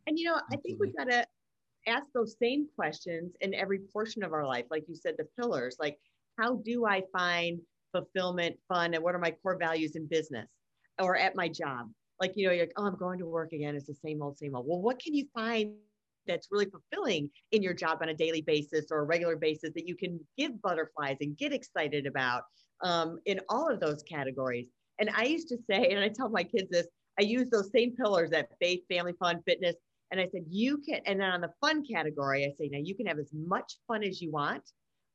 And 0.07 0.17
you 0.17 0.25
know, 0.25 0.39
I 0.51 0.55
think 0.57 0.79
we've 0.79 0.95
got 0.95 1.09
to 1.09 1.25
ask 1.85 2.07
those 2.13 2.35
same 2.41 2.67
questions 2.75 3.33
in 3.41 3.53
every 3.53 3.79
portion 3.79 4.23
of 4.23 4.33
our 4.33 4.45
life. 4.45 4.65
Like 4.69 4.85
you 4.87 4.95
said, 4.95 5.15
the 5.17 5.27
pillars, 5.37 5.77
like 5.79 5.97
how 6.37 6.55
do 6.63 6.85
I 6.85 7.03
find 7.11 7.59
fulfillment, 7.91 8.57
fun, 8.67 8.93
and 8.93 9.03
what 9.03 9.15
are 9.15 9.19
my 9.19 9.31
core 9.31 9.57
values 9.57 9.95
in 9.95 10.05
business 10.07 10.47
or 10.99 11.17
at 11.17 11.35
my 11.35 11.47
job? 11.47 11.89
Like, 12.19 12.33
you 12.35 12.47
know, 12.47 12.53
you're 12.53 12.65
like, 12.65 12.73
oh, 12.77 12.85
I'm 12.85 12.95
going 12.95 13.19
to 13.19 13.25
work 13.25 13.53
again. 13.53 13.75
It's 13.75 13.87
the 13.87 13.93
same 13.93 14.21
old, 14.21 14.37
same 14.37 14.55
old. 14.55 14.65
Well, 14.67 14.81
what 14.81 14.99
can 14.99 15.13
you 15.13 15.27
find 15.33 15.73
that's 16.25 16.47
really 16.51 16.65
fulfilling 16.65 17.29
in 17.51 17.63
your 17.63 17.73
job 17.73 17.99
on 18.01 18.09
a 18.09 18.13
daily 18.13 18.41
basis 18.41 18.87
or 18.91 18.99
a 18.99 19.03
regular 19.03 19.35
basis 19.35 19.71
that 19.75 19.87
you 19.87 19.95
can 19.95 20.19
give 20.37 20.61
butterflies 20.61 21.17
and 21.21 21.37
get 21.37 21.53
excited 21.53 22.05
about 22.05 22.43
um, 22.83 23.19
in 23.25 23.39
all 23.49 23.69
of 23.69 23.79
those 23.79 24.03
categories? 24.03 24.67
And 24.99 25.09
I 25.15 25.23
used 25.23 25.47
to 25.49 25.57
say, 25.69 25.89
and 25.89 25.99
I 25.99 26.09
tell 26.09 26.29
my 26.29 26.43
kids 26.43 26.69
this, 26.69 26.87
I 27.19 27.23
use 27.23 27.47
those 27.51 27.71
same 27.71 27.95
pillars 27.95 28.31
that 28.31 28.49
faith, 28.59 28.81
family, 28.89 29.13
fun, 29.19 29.41
fitness. 29.45 29.75
And 30.11 30.19
I 30.19 30.27
said, 30.31 30.43
you 30.49 30.77
can, 30.77 31.01
and 31.05 31.19
then 31.19 31.31
on 31.31 31.41
the 31.41 31.51
fun 31.61 31.83
category, 31.85 32.45
I 32.45 32.51
say, 32.57 32.69
now 32.71 32.79
you 32.81 32.95
can 32.95 33.05
have 33.05 33.19
as 33.19 33.31
much 33.33 33.73
fun 33.87 34.03
as 34.03 34.21
you 34.21 34.31
want, 34.31 34.63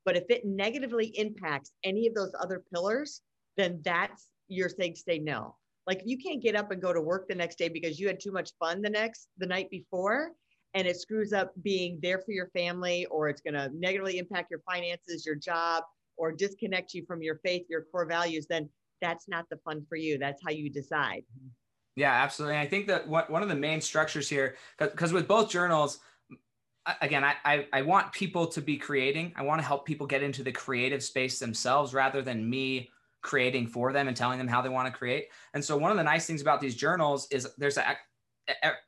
but 0.04 0.16
if 0.16 0.24
it 0.28 0.44
negatively 0.44 1.06
impacts 1.18 1.72
any 1.84 2.06
of 2.06 2.14
those 2.14 2.32
other 2.40 2.62
pillars, 2.72 3.22
then 3.56 3.80
that's 3.84 4.28
you're 4.48 4.68
saying 4.68 4.96
say 4.96 5.18
no. 5.18 5.56
Like 5.86 6.00
if 6.00 6.06
you 6.06 6.18
can't 6.18 6.42
get 6.42 6.56
up 6.56 6.70
and 6.70 6.80
go 6.80 6.92
to 6.92 7.00
work 7.00 7.28
the 7.28 7.34
next 7.34 7.58
day 7.58 7.68
because 7.68 7.98
you 7.98 8.06
had 8.06 8.20
too 8.20 8.32
much 8.32 8.50
fun 8.58 8.82
the 8.82 8.90
next 8.90 9.28
the 9.38 9.46
night 9.46 9.68
before, 9.70 10.30
and 10.74 10.86
it 10.86 10.96
screws 10.96 11.32
up 11.32 11.52
being 11.62 11.98
there 12.02 12.18
for 12.18 12.32
your 12.32 12.48
family, 12.50 13.06
or 13.06 13.28
it's 13.28 13.42
going 13.42 13.54
to 13.54 13.68
negatively 13.74 14.18
impact 14.18 14.50
your 14.50 14.60
finances, 14.60 15.26
your 15.26 15.34
job, 15.34 15.84
or 16.16 16.32
disconnect 16.32 16.94
you 16.94 17.04
from 17.06 17.22
your 17.22 17.40
faith, 17.44 17.66
your 17.68 17.84
core 17.92 18.06
values, 18.06 18.46
then 18.48 18.68
that's 19.00 19.28
not 19.28 19.44
the 19.50 19.56
fun 19.64 19.84
for 19.88 19.96
you. 19.96 20.16
That's 20.16 20.40
how 20.44 20.52
you 20.52 20.70
decide. 20.70 21.24
Yeah, 21.96 22.12
absolutely. 22.12 22.56
I 22.56 22.66
think 22.66 22.86
that 22.86 23.06
one 23.06 23.42
of 23.42 23.48
the 23.48 23.54
main 23.54 23.80
structures 23.80 24.28
here, 24.28 24.56
because 24.78 25.12
with 25.12 25.28
both 25.28 25.50
journals, 25.50 25.98
again, 27.00 27.22
I, 27.22 27.34
I, 27.44 27.66
I 27.72 27.82
want 27.82 28.12
people 28.12 28.46
to 28.46 28.62
be 28.62 28.78
creating. 28.78 29.32
I 29.36 29.42
want 29.42 29.60
to 29.60 29.66
help 29.66 29.84
people 29.84 30.06
get 30.06 30.22
into 30.22 30.42
the 30.42 30.52
creative 30.52 31.02
space 31.02 31.38
themselves 31.38 31.92
rather 31.92 32.22
than 32.22 32.48
me 32.48 32.90
creating 33.22 33.66
for 33.66 33.92
them 33.92 34.08
and 34.08 34.16
telling 34.16 34.38
them 34.38 34.48
how 34.48 34.60
they 34.60 34.68
want 34.68 34.92
to 34.92 34.96
create. 34.96 35.28
And 35.54 35.64
so 35.64 35.76
one 35.76 35.90
of 35.90 35.96
the 35.96 36.02
nice 36.02 36.26
things 36.26 36.42
about 36.42 36.60
these 36.60 36.74
journals 36.74 37.28
is 37.30 37.48
there's 37.58 37.78
a 37.78 37.96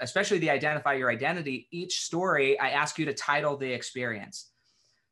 especially 0.01 0.39
the 0.39 0.51
identify 0.51 0.95
your 0.95 1.09
identity 1.09 1.69
each 1.71 2.01
story 2.01 2.59
i 2.59 2.71
ask 2.71 2.99
you 2.99 3.05
to 3.05 3.15
title 3.15 3.57
the 3.57 3.73
experience 3.73 4.51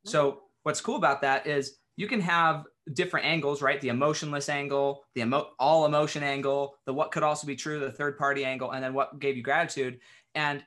mm-hmm. 0.05 0.11
so 0.11 0.41
what's 0.65 0.81
cool 0.81 0.97
about 0.97 1.21
that 1.21 1.47
is 1.47 1.77
you 1.97 2.09
can 2.09 2.21
have 2.21 2.65
different 2.95 3.27
angles, 3.27 3.63
right? 3.63 3.81
The 3.81 3.89
emotionless 3.89 4.49
angle, 4.49 5.05
the 5.15 5.23
emo- 5.23 5.51
all 5.59 5.85
emotion 5.87 6.23
angle, 6.23 6.77
the 6.87 6.93
what 6.93 7.13
could 7.13 7.23
also 7.23 7.47
be 7.47 7.57
true, 7.57 7.81
the 7.81 7.93
third 7.93 8.19
party 8.19 8.45
angle, 8.45 8.73
and 8.73 8.83
then 8.83 8.95
what 8.95 9.19
gave 9.19 9.37
you 9.37 9.43
gratitude. 9.43 10.01
And 10.35 10.65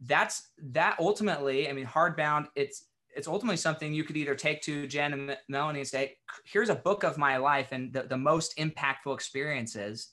that's 0.00 0.50
that 0.72 0.96
ultimately, 0.98 1.68
I 1.68 1.72
mean, 1.72 1.86
hardbound, 1.86 2.48
it's 2.56 2.84
it's 3.16 3.28
ultimately 3.28 3.56
something 3.56 3.92
you 3.92 4.04
could 4.04 4.16
either 4.16 4.34
take 4.34 4.62
to 4.62 4.86
Jen 4.86 5.12
and 5.12 5.36
Melanie 5.48 5.80
and 5.80 5.88
say, 5.88 6.16
here's 6.44 6.68
a 6.68 6.74
book 6.74 7.02
of 7.02 7.18
my 7.18 7.36
life 7.38 7.72
and 7.72 7.92
the, 7.92 8.02
the 8.02 8.16
most 8.16 8.56
impactful 8.58 9.14
experiences, 9.14 10.12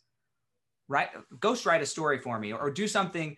right? 0.87 1.09
Ghost 1.39 1.65
write 1.65 1.81
a 1.81 1.85
story 1.85 2.19
for 2.19 2.39
me 2.39 2.53
or 2.53 2.71
do 2.71 2.87
something 2.87 3.37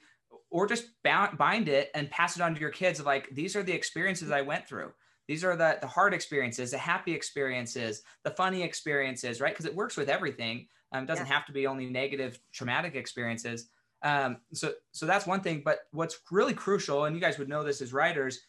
or 0.52 0.68
just 0.68 0.86
bound, 1.04 1.38
bind 1.38 1.68
it 1.68 1.90
and 1.96 2.10
pass 2.10 2.36
it 2.36 2.42
on 2.42 2.54
to 2.54 2.62
your 2.62 2.70
kids. 2.70 3.04
Like, 3.04 3.30
these 3.34 3.56
are 3.56 3.64
the 3.64 3.74
experiences 3.74 4.32
I 4.32 4.42
went 4.42 4.68
through 4.68 4.92
these 5.28 5.44
are 5.44 5.56
the, 5.56 5.78
the 5.82 5.88
hard 5.88 6.14
experiences, 6.14 6.72
the 6.72 6.78
happy 6.78 7.14
experiences, 7.14 8.04
the 8.24 8.32
funny 8.32 8.62
experiences, 8.62 9.42
right? 9.42 9.54
Because 9.54 9.66
it 9.66 9.76
works 9.76 9.98
with 9.98 10.10
everything. 10.10 10.68
Um, 10.92 11.06
doesn't 11.06 11.26
yeah. 11.26 11.34
have 11.34 11.46
to 11.48 11.52
be 11.52 11.68
only 11.68 11.88
negative, 11.88 12.40
traumatic 12.54 12.96
experiences. 12.96 13.70
Um, 14.04 14.38
so, 14.54 14.74
so 14.92 15.06
that's 15.06 15.26
one 15.26 15.42
thing. 15.42 15.64
But 15.66 15.80
what's 15.92 16.20
really 16.32 16.54
crucial, 16.54 17.06
and 17.06 17.16
you 17.16 17.22
guys 17.22 17.40
would 17.40 17.50
know 17.50 17.64
this 17.64 17.82
as 17.82 17.92
writers, 17.92 18.40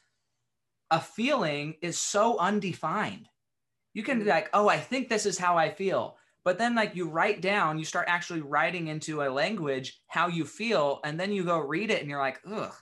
a 0.91 1.01
feeling 1.01 1.75
is 1.83 1.99
so 1.99 2.39
undefined. 2.39 3.29
You 3.95 4.03
can 4.03 4.19
be 4.19 4.25
mm-hmm. 4.25 4.31
like, 4.31 4.51
oh, 4.53 4.69
I 4.69 4.79
think 4.79 5.09
this 5.09 5.27
is 5.27 5.39
how 5.39 5.57
I 5.57 5.71
feel. 5.71 6.17
But 6.45 6.59
then, 6.59 6.75
like, 6.77 6.95
you 6.95 7.09
write 7.09 7.41
down, 7.41 7.79
you 7.79 7.85
start 7.85 8.07
actually 8.09 8.41
writing 8.41 8.87
into 8.87 9.23
a 9.23 9.33
language 9.33 10.01
how 10.07 10.29
you 10.29 10.45
feel, 10.45 11.01
and 11.05 11.19
then 11.19 11.33
you 11.33 11.45
go 11.45 11.59
read 11.59 11.91
it 11.91 12.01
and 12.01 12.09
you're 12.09 12.21
like, 12.21 12.41
ugh, 12.49 12.73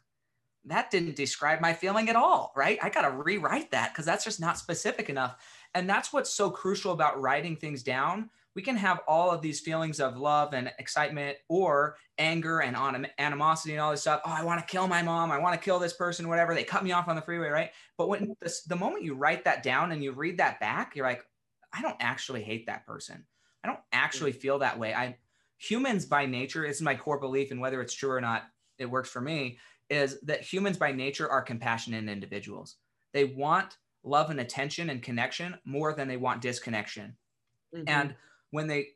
that 0.67 0.91
didn't 0.91 1.17
describe 1.17 1.61
my 1.61 1.73
feeling 1.73 2.09
at 2.09 2.17
all, 2.17 2.53
right? 2.57 2.79
I 2.83 2.91
got 2.91 3.03
to 3.03 3.11
rewrite 3.11 3.71
that 3.71 3.93
because 3.93 4.05
that's 4.05 4.25
just 4.25 4.41
not 4.41 4.59
specific 4.59 5.09
enough. 5.09 5.37
And 5.75 5.89
that's 5.89 6.13
what's 6.13 6.33
so 6.33 6.51
crucial 6.51 6.93
about 6.93 7.21
writing 7.21 7.57
things 7.57 7.83
down. 7.83 8.31
We 8.55 8.63
can 8.63 8.77
have 8.77 9.01
all 9.09 9.31
of 9.31 9.43
these 9.43 9.61
feelings 9.61 10.01
of 10.01 10.17
love 10.17 10.55
and 10.55 10.73
excitement 10.79 11.37
or 11.49 11.97
anger 12.19 12.61
and 12.61 12.77
animosity 13.19 13.75
and 13.75 13.81
all 13.81 13.91
this 13.91 14.03
stuff. 14.03 14.21
Oh, 14.25 14.33
I 14.33 14.45
want 14.45 14.61
to 14.61 14.71
kill 14.71 14.87
my 14.87 15.03
mom. 15.03 15.33
I 15.33 15.39
want 15.39 15.61
to 15.61 15.65
kill 15.65 15.79
this 15.79 15.93
person, 15.93 16.29
whatever. 16.29 16.55
They 16.55 16.65
cut 16.65 16.85
me 16.85 16.93
off 16.93 17.09
on 17.09 17.17
the 17.17 17.23
freeway, 17.23 17.49
right? 17.49 17.71
But 17.99 18.09
when 18.09 18.37
this, 18.41 18.63
the 18.63 18.77
moment 18.77 19.05
you 19.05 19.15
write 19.15 19.45
that 19.45 19.63
down 19.63 19.93
and 19.93 20.03
you 20.03 20.13
read 20.13 20.39
that 20.39 20.61
back, 20.61 20.95
you're 20.95 21.07
like, 21.07 21.25
I 21.73 21.83
don't 21.83 21.97
actually 21.99 22.43
hate 22.43 22.67
that 22.67 22.87
person. 22.87 23.25
I 23.65 23.69
don't 23.69 23.81
actually 23.93 24.33
feel 24.33 24.61
that 24.61 24.79
way. 24.79 24.95
I 24.95 25.17
humans 25.59 26.05
by 26.05 26.27
nature, 26.27 26.65
is 26.65 26.83
my 26.83 26.95
core 26.95 27.19
belief, 27.19 27.51
and 27.51 27.61
whether 27.61 27.81
it's 27.81 27.95
true 27.95 28.11
or 28.11 28.21
not, 28.21 28.45
it 28.79 28.87
works 28.87 29.09
for 29.09 29.21
me 29.21 29.59
is 29.91 30.21
that 30.23 30.41
humans 30.41 30.77
by 30.77 30.93
nature 30.93 31.29
are 31.29 31.43
compassionate 31.43 32.09
individuals. 32.09 32.77
They 33.13 33.25
want 33.25 33.77
love 34.03 34.31
and 34.31 34.41
attention 34.41 34.91
and 34.91 35.03
connection 35.03 35.57
more 35.65 35.95
than 35.95 36.09
they 36.09 36.17
want 36.17 36.43
disconnection. 36.43 37.17
Mm-hmm. 37.75 37.85
And 37.89 38.15
when 38.51 38.67
they 38.67 38.89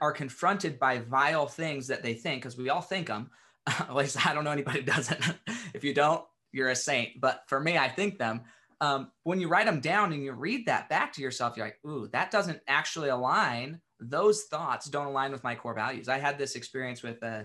are 0.00 0.12
confronted 0.12 0.78
by 0.78 0.98
vile 0.98 1.46
things 1.46 1.86
that 1.88 2.02
they 2.02 2.14
think, 2.14 2.42
because 2.42 2.58
we 2.58 2.68
all 2.68 2.80
think 2.80 3.08
them, 3.08 3.30
at 3.66 3.94
least 3.94 4.26
I 4.26 4.34
don't 4.34 4.44
know 4.44 4.50
anybody 4.50 4.80
who 4.80 4.86
doesn't. 4.86 5.34
if 5.74 5.84
you 5.84 5.94
don't, 5.94 6.24
you're 6.52 6.70
a 6.70 6.76
saint. 6.76 7.20
But 7.20 7.42
for 7.46 7.60
me, 7.60 7.78
I 7.78 7.88
think 7.88 8.18
them. 8.18 8.42
Um, 8.80 9.10
when 9.22 9.40
you 9.40 9.48
write 9.48 9.66
them 9.66 9.80
down 9.80 10.12
and 10.12 10.22
you 10.22 10.32
read 10.32 10.66
that 10.66 10.88
back 10.88 11.12
to 11.14 11.22
yourself, 11.22 11.56
you're 11.56 11.66
like, 11.66 11.78
ooh, 11.86 12.08
that 12.12 12.30
doesn't 12.30 12.60
actually 12.68 13.08
align. 13.08 13.80
Those 14.00 14.44
thoughts 14.44 14.86
don't 14.86 15.06
align 15.06 15.32
with 15.32 15.42
my 15.42 15.54
core 15.54 15.74
values. 15.74 16.08
I 16.08 16.18
had 16.18 16.36
this 16.36 16.56
experience 16.56 17.02
with 17.02 17.22
uh, 17.22 17.44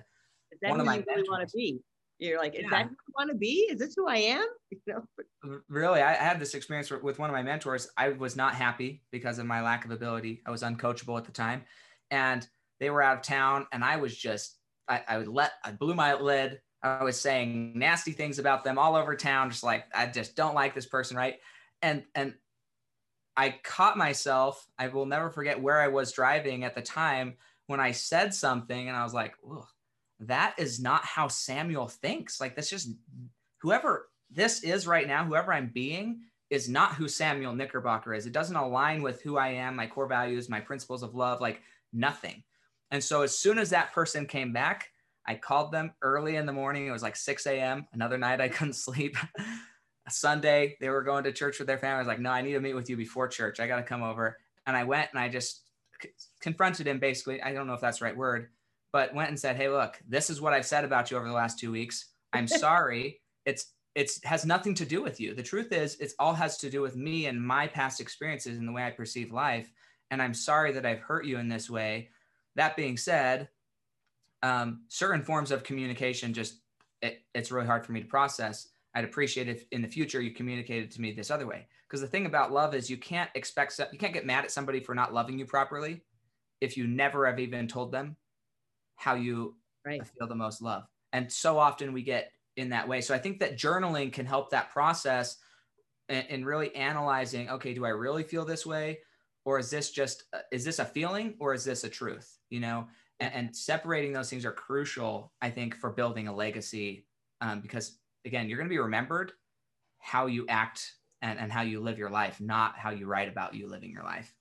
one 0.61 0.79
of 0.79 0.85
my 0.85 1.03
really 1.07 1.29
want 1.29 1.47
to 1.47 1.57
be? 1.57 1.79
You're 2.21 2.37
like, 2.37 2.53
is 2.53 2.61
yeah. 2.63 2.69
that 2.69 2.83
who 2.85 2.91
I 2.91 3.11
want 3.17 3.31
to 3.31 3.37
be? 3.37 3.67
Is 3.71 3.79
this 3.79 3.95
who 3.97 4.07
I 4.07 4.17
am? 4.17 4.45
You 4.71 4.93
know? 5.43 5.59
Really, 5.67 6.01
I 6.01 6.13
had 6.13 6.39
this 6.39 6.53
experience 6.53 6.89
with 6.89 7.19
one 7.19 7.29
of 7.29 7.33
my 7.33 7.43
mentors. 7.43 7.89
I 7.97 8.09
was 8.09 8.37
not 8.37 8.55
happy 8.55 9.03
because 9.11 9.37
of 9.37 9.45
my 9.45 9.61
lack 9.61 9.83
of 9.83 9.91
ability. 9.91 10.41
I 10.45 10.51
was 10.51 10.61
uncoachable 10.61 11.17
at 11.17 11.25
the 11.25 11.31
time, 11.31 11.63
and 12.09 12.47
they 12.79 12.89
were 12.89 13.01
out 13.01 13.17
of 13.17 13.23
town, 13.23 13.67
and 13.73 13.83
I 13.83 13.97
was 13.97 14.15
just, 14.15 14.57
I, 14.87 15.01
I 15.07 15.17
would 15.17 15.27
let, 15.27 15.51
I 15.65 15.71
blew 15.71 15.93
my 15.93 16.13
lid. 16.13 16.61
I 16.81 17.03
was 17.03 17.19
saying 17.19 17.73
nasty 17.75 18.11
things 18.13 18.39
about 18.39 18.63
them 18.63 18.77
all 18.77 18.95
over 18.95 19.15
town, 19.15 19.49
just 19.49 19.63
like 19.63 19.85
I 19.93 20.05
just 20.05 20.35
don't 20.35 20.55
like 20.55 20.73
this 20.73 20.85
person, 20.85 21.17
right? 21.17 21.35
And 21.81 22.03
and 22.15 22.35
I 23.35 23.55
caught 23.63 23.97
myself. 23.97 24.65
I 24.79 24.87
will 24.87 25.05
never 25.05 25.31
forget 25.31 25.61
where 25.61 25.81
I 25.81 25.89
was 25.89 26.13
driving 26.13 26.63
at 26.63 26.75
the 26.75 26.81
time 26.81 27.35
when 27.67 27.81
I 27.81 27.91
said 27.91 28.33
something, 28.33 28.87
and 28.87 28.95
I 28.95 29.03
was 29.03 29.13
like, 29.13 29.33
Ugh 29.51 29.65
that 30.21 30.55
is 30.57 30.79
not 30.79 31.03
how 31.03 31.27
Samuel 31.27 31.87
thinks. 31.87 32.39
Like 32.39 32.55
that's 32.55 32.69
just 32.69 32.91
whoever 33.61 34.09
this 34.29 34.63
is 34.63 34.87
right 34.87 35.07
now, 35.07 35.25
whoever 35.25 35.53
I'm 35.53 35.71
being 35.73 36.21
is 36.49 36.69
not 36.69 36.95
who 36.95 37.07
Samuel 37.07 37.55
Knickerbocker 37.55 38.13
is. 38.13 38.25
It 38.25 38.33
doesn't 38.33 38.55
align 38.55 39.01
with 39.01 39.21
who 39.21 39.37
I 39.37 39.49
am, 39.49 39.75
my 39.75 39.87
core 39.87 40.07
values, 40.07 40.49
my 40.49 40.59
principles 40.59 41.01
of 41.01 41.15
love, 41.15 41.41
like 41.41 41.61
nothing. 41.93 42.43
And 42.91 43.03
so 43.03 43.21
as 43.21 43.37
soon 43.37 43.57
as 43.57 43.69
that 43.69 43.93
person 43.93 44.25
came 44.25 44.51
back, 44.51 44.89
I 45.25 45.35
called 45.35 45.71
them 45.71 45.93
early 46.01 46.35
in 46.35 46.45
the 46.45 46.53
morning. 46.53 46.87
It 46.87 46.91
was 46.91 47.03
like 47.03 47.15
6 47.15 47.45
a.m. 47.47 47.87
Another 47.93 48.17
night 48.17 48.41
I 48.41 48.49
couldn't 48.49 48.73
sleep. 48.73 49.17
Sunday, 50.09 50.75
they 50.81 50.89
were 50.89 51.03
going 51.03 51.23
to 51.23 51.31
church 51.31 51.57
with 51.57 51.67
their 51.67 51.77
family. 51.77 51.95
I 51.95 51.99
was 51.99 52.07
like, 52.07 52.19
no, 52.19 52.31
I 52.31 52.41
need 52.41 52.53
to 52.53 52.59
meet 52.59 52.73
with 52.73 52.89
you 52.89 52.97
before 52.97 53.27
church. 53.27 53.59
I 53.59 53.67
got 53.67 53.77
to 53.77 53.83
come 53.83 54.03
over. 54.03 54.37
And 54.65 54.75
I 54.75 54.83
went 54.83 55.09
and 55.13 55.19
I 55.19 55.29
just 55.29 55.61
confronted 56.41 56.87
him 56.87 56.99
basically. 56.99 57.41
I 57.41 57.53
don't 57.53 57.67
know 57.67 57.73
if 57.73 57.81
that's 57.81 57.99
the 57.99 58.05
right 58.05 58.17
word, 58.17 58.49
but 58.93 59.13
went 59.13 59.29
and 59.29 59.39
said, 59.39 59.55
"Hey, 59.55 59.69
look, 59.69 59.99
this 60.07 60.29
is 60.29 60.41
what 60.41 60.53
I've 60.53 60.65
said 60.65 60.83
about 60.83 61.11
you 61.11 61.17
over 61.17 61.27
the 61.27 61.33
last 61.33 61.59
two 61.59 61.71
weeks. 61.71 62.07
I'm 62.33 62.47
sorry. 62.47 63.21
it's 63.45 63.73
it's 63.95 64.23
has 64.23 64.45
nothing 64.45 64.73
to 64.75 64.85
do 64.85 65.01
with 65.01 65.19
you. 65.19 65.33
The 65.33 65.43
truth 65.43 65.71
is, 65.73 65.97
it's 65.99 66.15
all 66.17 66.33
has 66.33 66.57
to 66.59 66.69
do 66.69 66.81
with 66.81 66.95
me 66.95 67.25
and 67.25 67.41
my 67.41 67.67
past 67.67 67.99
experiences 67.99 68.57
and 68.57 68.67
the 68.67 68.71
way 68.71 68.83
I 68.83 68.91
perceive 68.91 69.33
life. 69.33 69.69
And 70.11 70.21
I'm 70.21 70.33
sorry 70.33 70.71
that 70.73 70.85
I've 70.85 70.99
hurt 70.99 71.25
you 71.25 71.37
in 71.39 71.49
this 71.49 71.69
way. 71.69 72.09
That 72.55 72.77
being 72.77 72.97
said, 72.97 73.49
um, 74.43 74.83
certain 74.87 75.23
forms 75.23 75.51
of 75.51 75.63
communication 75.63 76.33
just 76.33 76.61
it, 77.01 77.21
it's 77.33 77.51
really 77.51 77.67
hard 77.67 77.85
for 77.85 77.91
me 77.91 78.01
to 78.01 78.07
process. 78.07 78.69
I'd 78.93 79.03
appreciate 79.03 79.47
if 79.47 79.65
in 79.71 79.81
the 79.81 79.87
future 79.87 80.21
you 80.21 80.31
communicated 80.31 80.91
to 80.91 81.01
me 81.01 81.11
this 81.11 81.31
other 81.31 81.47
way. 81.47 81.67
Because 81.87 82.01
the 82.01 82.07
thing 82.07 82.25
about 82.25 82.53
love 82.53 82.73
is 82.73 82.89
you 82.89 82.97
can't 82.97 83.29
expect 83.35 83.79
you 83.91 83.99
can't 83.99 84.13
get 84.13 84.25
mad 84.25 84.45
at 84.45 84.51
somebody 84.51 84.79
for 84.79 84.95
not 84.95 85.13
loving 85.13 85.37
you 85.37 85.45
properly 85.45 86.01
if 86.61 86.77
you 86.77 86.87
never 86.87 87.25
have 87.25 87.39
even 87.39 87.67
told 87.67 87.91
them 87.91 88.15
how 89.01 89.15
you 89.15 89.55
right. 89.85 90.01
feel 90.05 90.27
the 90.27 90.35
most 90.35 90.61
love. 90.61 90.83
And 91.11 91.31
so 91.31 91.57
often 91.57 91.91
we 91.91 92.03
get 92.03 92.31
in 92.55 92.69
that 92.69 92.87
way. 92.87 93.01
So 93.01 93.15
I 93.15 93.17
think 93.17 93.39
that 93.39 93.57
journaling 93.57 94.13
can 94.13 94.25
help 94.25 94.51
that 94.51 94.69
process 94.69 95.37
and, 96.07 96.45
really 96.45 96.75
analyzing, 96.75 97.49
okay, 97.49 97.73
do 97.73 97.85
I 97.85 97.89
really 97.89 98.23
feel 98.23 98.45
this 98.45 98.65
way? 98.65 98.99
Or 99.45 99.57
is 99.57 99.69
this 99.69 99.91
just, 99.91 100.25
uh, 100.33 100.39
is 100.51 100.65
this 100.65 100.79
a 100.79 100.85
feeling 100.85 101.35
or 101.39 101.53
is 101.53 101.63
this 101.63 101.83
a 101.83 101.89
truth? 101.89 102.37
You 102.49 102.59
know, 102.59 102.87
and, 103.19 103.33
and 103.33 103.55
separating 103.55 104.13
those 104.13 104.29
things 104.29 104.45
are 104.45 104.51
crucial, 104.51 105.31
I 105.41 105.49
think, 105.49 105.75
for 105.75 105.89
building 105.89 106.27
a 106.27 106.35
legacy 106.35 107.07
um, 107.39 107.61
because 107.61 107.97
again, 108.25 108.49
you're 108.49 108.57
going 108.57 108.69
to 108.69 108.73
be 108.73 108.77
remembered 108.77 109.31
how 109.99 110.27
you 110.27 110.45
act 110.49 110.93
and, 111.21 111.39
and 111.39 111.51
how 111.51 111.61
you 111.61 111.79
live 111.79 111.97
your 111.97 112.09
life, 112.09 112.39
not 112.41 112.77
how 112.77 112.91
you 112.91 113.07
write 113.07 113.29
about 113.29 113.55
you 113.55 113.67
living 113.67 113.91
your 113.91 114.03
life. 114.03 114.35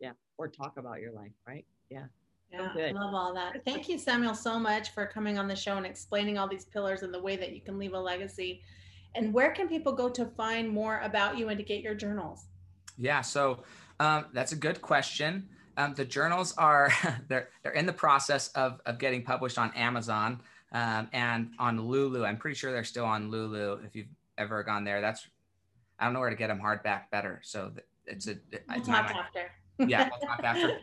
Yeah. 0.00 0.12
Or 0.36 0.48
talk 0.48 0.74
about 0.76 1.00
your 1.00 1.12
life, 1.12 1.32
right? 1.46 1.64
Yeah. 1.90 2.06
Yeah, 2.54 2.86
I 2.86 2.90
love 2.92 3.14
all 3.14 3.34
that. 3.34 3.64
Thank 3.64 3.88
you, 3.88 3.98
Samuel, 3.98 4.34
so 4.34 4.58
much 4.58 4.90
for 4.90 5.06
coming 5.06 5.38
on 5.38 5.48
the 5.48 5.56
show 5.56 5.76
and 5.76 5.86
explaining 5.86 6.38
all 6.38 6.48
these 6.48 6.64
pillars 6.64 7.02
and 7.02 7.12
the 7.12 7.20
way 7.20 7.36
that 7.36 7.52
you 7.52 7.60
can 7.60 7.78
leave 7.78 7.92
a 7.94 7.98
legacy. 7.98 8.62
And 9.14 9.32
where 9.32 9.52
can 9.52 9.68
people 9.68 9.92
go 9.92 10.08
to 10.08 10.26
find 10.36 10.68
more 10.68 11.00
about 11.00 11.38
you 11.38 11.48
and 11.48 11.58
to 11.58 11.64
get 11.64 11.82
your 11.82 11.94
journals? 11.94 12.46
Yeah, 12.98 13.20
so 13.20 13.62
um, 14.00 14.26
that's 14.32 14.52
a 14.52 14.56
good 14.56 14.80
question. 14.82 15.48
Um, 15.76 15.94
the 15.94 16.04
journals 16.04 16.54
are 16.56 16.90
they're 17.28 17.48
they're 17.62 17.72
in 17.72 17.86
the 17.86 17.92
process 17.92 18.48
of 18.48 18.80
of 18.86 18.98
getting 18.98 19.22
published 19.22 19.58
on 19.58 19.72
Amazon 19.74 20.40
um, 20.72 21.08
and 21.12 21.50
on 21.58 21.80
Lulu. 21.80 22.24
I'm 22.24 22.36
pretty 22.36 22.56
sure 22.56 22.72
they're 22.72 22.84
still 22.84 23.04
on 23.04 23.30
Lulu. 23.30 23.80
If 23.84 23.94
you've 23.96 24.08
ever 24.38 24.62
gone 24.62 24.84
there, 24.84 25.00
that's 25.00 25.26
I 25.98 26.04
don't 26.04 26.14
know 26.14 26.20
where 26.20 26.30
to 26.30 26.36
get 26.36 26.48
them 26.48 26.60
hardback 26.60 27.10
better. 27.10 27.40
So 27.44 27.72
it's 28.06 28.26
a 28.26 28.36
we'll 28.68 28.78
it's 28.78 28.88
talk 28.88 29.10
after. 29.10 29.50
Yeah, 29.78 30.08
we'll 30.20 30.28
talk 30.28 30.42
after. 30.42 30.78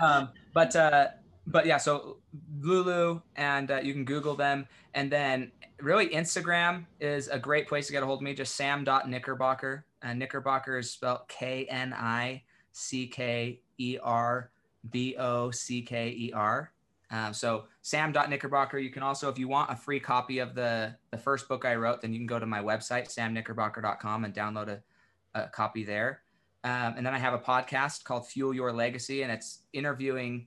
um, 0.00 0.30
but 0.52 0.74
uh, 0.76 1.08
but 1.46 1.66
yeah, 1.66 1.78
so 1.78 2.18
Lulu 2.60 3.20
and 3.36 3.70
uh, 3.70 3.80
you 3.82 3.92
can 3.92 4.04
Google 4.04 4.36
them, 4.36 4.66
and 4.94 5.10
then 5.10 5.50
really 5.80 6.08
Instagram 6.08 6.84
is 7.00 7.28
a 7.28 7.38
great 7.38 7.68
place 7.68 7.86
to 7.86 7.92
get 7.92 8.02
a 8.02 8.06
hold 8.06 8.20
of 8.20 8.22
me. 8.22 8.34
Just 8.34 8.56
sam.knickerbocker. 8.56 9.84
Uh, 10.02 10.14
Knickerbocker 10.14 10.78
is 10.78 10.90
spelled 10.90 11.20
K 11.28 11.66
N 11.66 11.92
I 11.92 12.42
C 12.72 13.06
K 13.06 13.60
E 13.78 13.98
R 14.02 14.50
B 14.90 15.16
O 15.18 15.50
C 15.50 15.82
K 15.82 16.08
E 16.10 16.32
R. 16.32 16.72
Um, 17.10 17.32
so 17.32 17.64
sam.knickerbocker. 17.82 18.78
You 18.78 18.90
can 18.90 19.02
also, 19.02 19.30
if 19.30 19.38
you 19.38 19.48
want 19.48 19.70
a 19.70 19.76
free 19.76 20.00
copy 20.00 20.38
of 20.40 20.54
the 20.54 20.94
the 21.10 21.18
first 21.18 21.48
book 21.48 21.64
I 21.64 21.74
wrote, 21.74 22.02
then 22.02 22.12
you 22.12 22.18
can 22.18 22.26
go 22.26 22.38
to 22.38 22.46
my 22.46 22.60
website 22.60 23.08
samknickerbocker.com 23.08 24.24
and 24.24 24.34
download 24.34 24.68
a, 24.68 24.82
a 25.34 25.48
copy 25.48 25.84
there. 25.84 26.20
Um, 26.64 26.94
and 26.96 27.06
then 27.06 27.14
I 27.14 27.18
have 27.18 27.34
a 27.34 27.38
podcast 27.38 28.04
called 28.04 28.26
Fuel 28.28 28.52
Your 28.54 28.72
Legacy, 28.72 29.22
and 29.22 29.32
it's 29.32 29.60
interviewing 29.72 30.46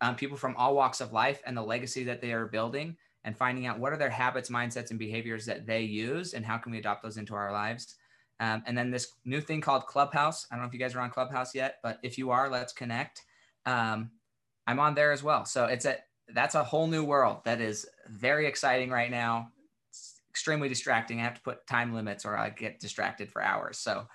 um, 0.00 0.16
people 0.16 0.36
from 0.36 0.56
all 0.56 0.74
walks 0.74 1.00
of 1.00 1.12
life 1.12 1.40
and 1.46 1.56
the 1.56 1.62
legacy 1.62 2.04
that 2.04 2.20
they 2.20 2.32
are 2.32 2.46
building, 2.46 2.96
and 3.24 3.36
finding 3.36 3.66
out 3.66 3.78
what 3.78 3.92
are 3.92 3.96
their 3.96 4.10
habits, 4.10 4.50
mindsets, 4.50 4.90
and 4.90 4.98
behaviors 4.98 5.46
that 5.46 5.66
they 5.66 5.82
use, 5.82 6.34
and 6.34 6.44
how 6.44 6.58
can 6.58 6.72
we 6.72 6.78
adopt 6.78 7.02
those 7.02 7.16
into 7.16 7.34
our 7.34 7.52
lives. 7.52 7.94
Um, 8.40 8.64
and 8.66 8.76
then 8.76 8.90
this 8.90 9.12
new 9.24 9.40
thing 9.40 9.60
called 9.60 9.86
Clubhouse. 9.86 10.48
I 10.50 10.56
don't 10.56 10.64
know 10.64 10.68
if 10.68 10.74
you 10.74 10.80
guys 10.80 10.96
are 10.96 11.00
on 11.00 11.10
Clubhouse 11.10 11.54
yet, 11.54 11.76
but 11.82 12.00
if 12.02 12.18
you 12.18 12.30
are, 12.30 12.50
let's 12.50 12.72
connect. 12.72 13.22
Um, 13.66 14.10
I'm 14.66 14.80
on 14.80 14.94
there 14.94 15.12
as 15.12 15.22
well. 15.22 15.44
So 15.44 15.66
it's 15.66 15.84
a 15.84 15.98
that's 16.34 16.54
a 16.54 16.64
whole 16.64 16.86
new 16.86 17.04
world 17.04 17.38
that 17.44 17.60
is 17.60 17.86
very 18.08 18.46
exciting 18.46 18.90
right 18.90 19.10
now. 19.10 19.50
It's 19.90 20.20
extremely 20.30 20.68
distracting. 20.68 21.20
I 21.20 21.24
have 21.24 21.34
to 21.34 21.42
put 21.42 21.66
time 21.66 21.94
limits 21.94 22.24
or 22.24 22.36
I 22.36 22.50
get 22.50 22.80
distracted 22.80 23.30
for 23.30 23.42
hours. 23.42 23.78
So, 23.78 24.06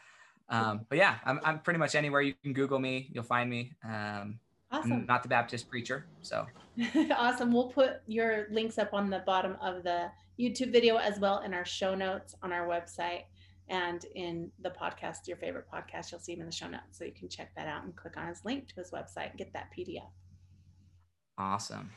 um, 0.49 0.85
but 0.89 0.97
yeah, 0.97 1.15
I'm, 1.25 1.39
I'm 1.43 1.59
pretty 1.59 1.79
much 1.79 1.95
anywhere 1.95 2.21
you 2.21 2.33
can 2.43 2.53
Google 2.53 2.79
me, 2.79 3.09
you'll 3.11 3.23
find 3.23 3.49
me. 3.49 3.73
Um, 3.83 4.39
awesome. 4.71 4.91
I'm 4.93 5.05
not 5.05 5.23
the 5.23 5.29
Baptist 5.29 5.69
preacher. 5.69 6.05
So 6.21 6.45
awesome. 7.15 7.51
We'll 7.51 7.69
put 7.69 8.01
your 8.07 8.47
links 8.51 8.77
up 8.77 8.93
on 8.93 9.09
the 9.09 9.19
bottom 9.19 9.57
of 9.61 9.83
the 9.83 10.09
YouTube 10.39 10.71
video 10.71 10.97
as 10.97 11.19
well 11.19 11.39
in 11.39 11.53
our 11.53 11.65
show 11.65 11.95
notes 11.95 12.35
on 12.43 12.53
our 12.53 12.67
website 12.67 13.23
and 13.69 14.05
in 14.15 14.49
the 14.61 14.69
podcast, 14.69 15.27
your 15.27 15.37
favorite 15.37 15.65
podcast, 15.73 16.11
you'll 16.11 16.21
see 16.21 16.33
him 16.33 16.39
in 16.39 16.45
the 16.45 16.51
show 16.51 16.67
notes. 16.67 16.97
So 16.97 17.03
you 17.03 17.11
can 17.11 17.27
check 17.27 17.51
that 17.55 17.67
out 17.67 17.83
and 17.83 17.95
click 17.95 18.15
on 18.15 18.27
his 18.27 18.45
link 18.45 18.67
to 18.69 18.75
his 18.75 18.91
website 18.91 19.31
and 19.31 19.37
get 19.37 19.51
that 19.53 19.67
PDF. 19.77 20.09
Awesome. 21.37 21.91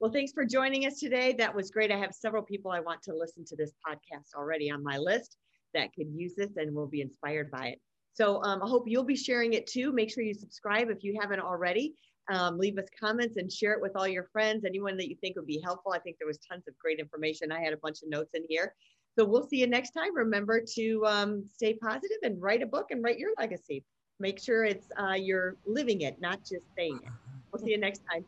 Well, 0.00 0.12
thanks 0.12 0.32
for 0.32 0.44
joining 0.44 0.86
us 0.86 1.00
today. 1.00 1.32
That 1.32 1.54
was 1.54 1.70
great. 1.70 1.90
I 1.90 1.96
have 1.96 2.12
several 2.12 2.42
people 2.42 2.70
I 2.70 2.80
want 2.80 3.02
to 3.04 3.14
listen 3.14 3.44
to 3.46 3.56
this 3.56 3.72
podcast 3.86 4.34
already 4.36 4.70
on 4.70 4.82
my 4.82 4.98
list 4.98 5.38
that 5.74 5.92
could 5.94 6.08
use 6.14 6.34
this 6.36 6.56
and 6.56 6.74
will 6.74 6.86
be 6.86 7.00
inspired 7.00 7.50
by 7.50 7.68
it. 7.68 7.80
So 8.12 8.42
um, 8.42 8.62
I 8.62 8.68
hope 8.68 8.84
you'll 8.86 9.04
be 9.04 9.16
sharing 9.16 9.52
it 9.52 9.66
too. 9.66 9.92
Make 9.92 10.10
sure 10.10 10.24
you 10.24 10.34
subscribe 10.34 10.90
if 10.90 11.04
you 11.04 11.16
haven't 11.20 11.40
already. 11.40 11.94
Um, 12.30 12.58
leave 12.58 12.76
us 12.76 12.86
comments 12.98 13.36
and 13.36 13.50
share 13.50 13.72
it 13.72 13.80
with 13.80 13.92
all 13.96 14.06
your 14.06 14.24
friends, 14.32 14.64
anyone 14.64 14.96
that 14.98 15.08
you 15.08 15.16
think 15.20 15.36
would 15.36 15.46
be 15.46 15.60
helpful. 15.64 15.92
I 15.92 15.98
think 15.98 16.16
there 16.18 16.26
was 16.26 16.38
tons 16.38 16.64
of 16.68 16.76
great 16.78 16.98
information. 16.98 17.52
I 17.52 17.60
had 17.60 17.72
a 17.72 17.78
bunch 17.78 18.02
of 18.02 18.10
notes 18.10 18.34
in 18.34 18.42
here. 18.48 18.74
So 19.18 19.24
we'll 19.24 19.48
see 19.48 19.58
you 19.58 19.66
next 19.66 19.92
time. 19.92 20.14
Remember 20.14 20.60
to 20.74 21.06
um, 21.06 21.44
stay 21.44 21.74
positive 21.74 22.18
and 22.22 22.40
write 22.40 22.62
a 22.62 22.66
book 22.66 22.90
and 22.90 23.02
write 23.02 23.18
your 23.18 23.30
legacy. 23.38 23.84
Make 24.20 24.40
sure 24.40 24.64
it's 24.64 24.88
uh, 24.98 25.14
you're 25.14 25.56
living 25.66 26.02
it, 26.02 26.20
not 26.20 26.40
just 26.40 26.64
saying 26.76 27.00
it. 27.02 27.12
We'll 27.52 27.62
see 27.62 27.70
you 27.70 27.78
next 27.78 28.02
time. 28.10 28.24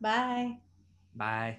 Bye. 0.00 0.58
Bye. 1.16 1.58